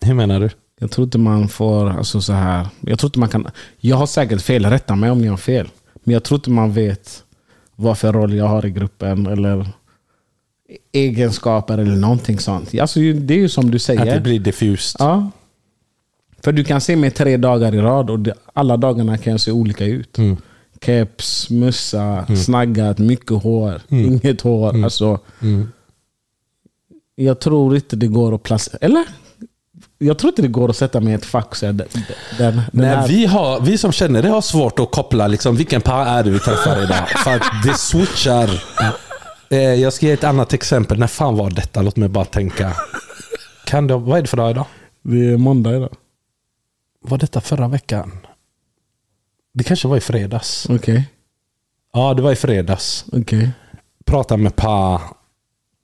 [0.01, 0.49] Hur menar du?
[0.79, 2.67] Jag tror inte man får, alltså så här.
[2.81, 3.47] Jag tror inte man kan,
[3.79, 5.69] jag har säkert fel, rätta mig om jag har fel.
[6.03, 7.23] Men jag tror inte man vet
[7.75, 9.67] vad för roll jag har i gruppen eller
[10.93, 12.79] egenskaper eller någonting sånt.
[12.79, 14.19] Alltså, det är ju som du Att det säger.
[14.19, 14.95] blir diffust.
[14.99, 15.31] Ja.
[16.43, 18.19] För du kan se mig tre dagar i rad och
[18.53, 20.17] alla dagarna kan se olika ut.
[20.17, 20.37] Mm.
[20.81, 24.83] Keps, mössa, snaggat, mycket hår, inget hår.
[24.83, 25.71] Alltså, Mm.
[27.15, 28.77] Jag tror inte det går att placera...
[28.81, 29.03] Eller?
[29.97, 31.55] Jag tror inte det går att sätta mig i ett fack.
[31.55, 31.87] Så den,
[32.37, 36.05] den, Nej, vi, har, vi som känner det har svårt att koppla liksom, vilken par
[36.05, 37.07] är det vi träffar idag.
[37.23, 38.63] För det switchar.
[39.49, 40.99] Eh, jag ska ge ett annat exempel.
[40.99, 41.81] När fan var detta?
[41.81, 42.71] Låt mig bara tänka.
[43.65, 44.65] Kan det, vad är det för dag idag?
[45.01, 45.89] Det är måndag idag.
[47.03, 48.11] Var detta förra veckan?
[49.53, 50.67] Det kanske var i fredags.
[50.69, 51.09] Okej.
[51.93, 53.05] Ja, det var i fredags.
[53.11, 53.49] Okej.
[54.05, 55.01] Pratade med Pa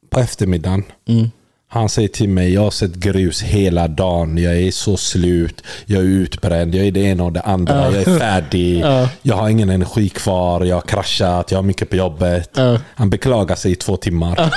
[0.10, 0.84] på eftermiddagen.
[1.08, 1.30] Mm.
[1.72, 4.38] Han säger till mig, jag har sett grus hela dagen.
[4.38, 5.64] Jag är så slut.
[5.86, 6.76] Jag är utbränd.
[6.76, 7.76] Jag är det ena och det andra.
[7.76, 7.92] Ja.
[7.92, 8.80] Jag är färdig.
[8.84, 9.10] Ja.
[9.22, 10.66] Jag har ingen energi kvar.
[10.66, 11.52] Jag har kraschat.
[11.52, 12.50] Jag har mycket på jobbet.
[12.56, 12.80] Ja.
[12.96, 14.40] Han beklagar sig i två timmar.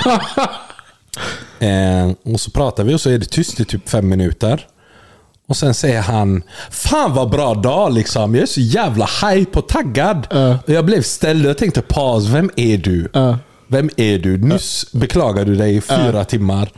[1.59, 4.67] eh, och så pratar vi och så är det tyst i typ fem minuter.
[5.47, 8.35] Och sen säger han Fan vad bra dag liksom.
[8.35, 10.27] Jag är så jävla hype och taggad.
[10.31, 10.57] Ja.
[10.67, 13.09] Och jag blev ställd och tänkte paus, vem är du?
[13.13, 13.37] Ja.
[13.67, 14.37] Vem är du?
[14.37, 16.69] Nyss beklagade du dig i fyra timmar.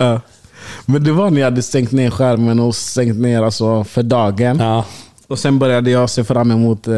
[0.86, 4.62] Men det var när jag hade stängt ner skärmen och stängt ner alltså för dagen.
[5.28, 6.94] Och sen började jag se fram emot eh,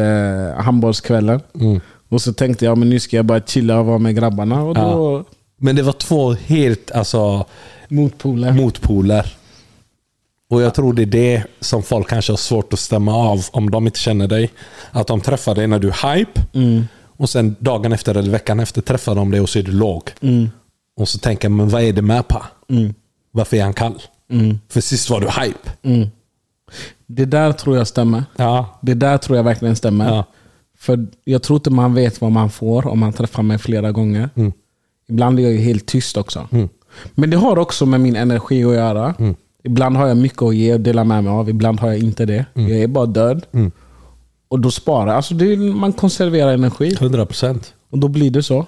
[0.56, 1.40] handbollskvällen.
[1.60, 1.80] Mm.
[2.08, 4.62] Och så tänkte jag men nu ska jag bara chilla och vara med grabbarna.
[4.62, 5.24] Och då
[5.56, 7.46] Men det var två helt alltså,
[7.88, 8.52] motpoler.
[8.52, 9.36] motpoler.
[10.50, 13.70] Och jag tror det är det som folk kanske har svårt att stämma av om
[13.70, 14.50] de inte känner dig.
[14.90, 16.40] Att de träffar dig när du är hype.
[17.16, 20.02] Och sen dagen efter eller veckan efter träffar de dig och så är du låg.
[20.96, 22.42] Och så tänker man, vad är det med Pa?
[23.30, 24.02] Varför är han kall?
[24.68, 25.70] För sist var du hype.
[27.06, 28.24] Det där tror jag stämmer.
[28.36, 28.78] Ja.
[28.82, 30.14] Det där tror jag verkligen stämmer.
[30.14, 30.24] Ja.
[30.78, 34.30] För jag tror inte man vet vad man får om man träffar mig flera gånger.
[35.08, 36.48] Ibland är jag ju helt tyst också.
[37.14, 39.14] Men det har också med min energi att göra.
[39.64, 41.50] Ibland har jag mycket att ge och dela med mig av.
[41.50, 42.44] Ibland har jag inte det.
[42.54, 43.46] Jag är bara död.
[44.48, 45.14] Och då sparar.
[45.14, 46.90] Alltså det är, man konserverar energi.
[46.94, 47.72] 100%.
[47.90, 48.66] Och då blir det så.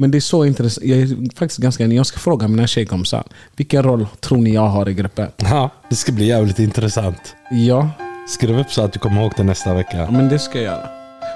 [0.00, 0.86] Men det är så intressant.
[0.86, 3.24] Jag är faktiskt ganska Jag ska fråga mina tjejkompisar.
[3.56, 5.28] Vilken roll tror ni jag har i gruppen?
[5.36, 7.34] Ja, det ska bli jävligt intressant.
[7.50, 7.90] Ja,
[8.28, 10.08] Skriv upp så att du kommer ihåg det nästa ja, vecka.
[10.10, 10.88] men det ska jag göra.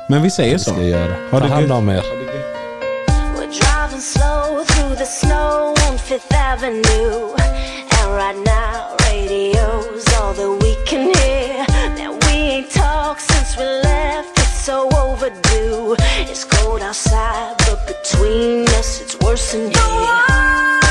[0.08, 0.70] Men vi säger Det så.
[0.70, 1.14] ska jag göra.
[1.30, 2.02] Ha Ta det hand om er.
[2.02, 3.42] We're
[8.12, 11.64] right now, radio's all that we can hear.
[11.96, 15.96] Now we ain't talked since we left, it's so overdue.
[16.30, 20.81] It's cold outside, but between us, it's worse than here.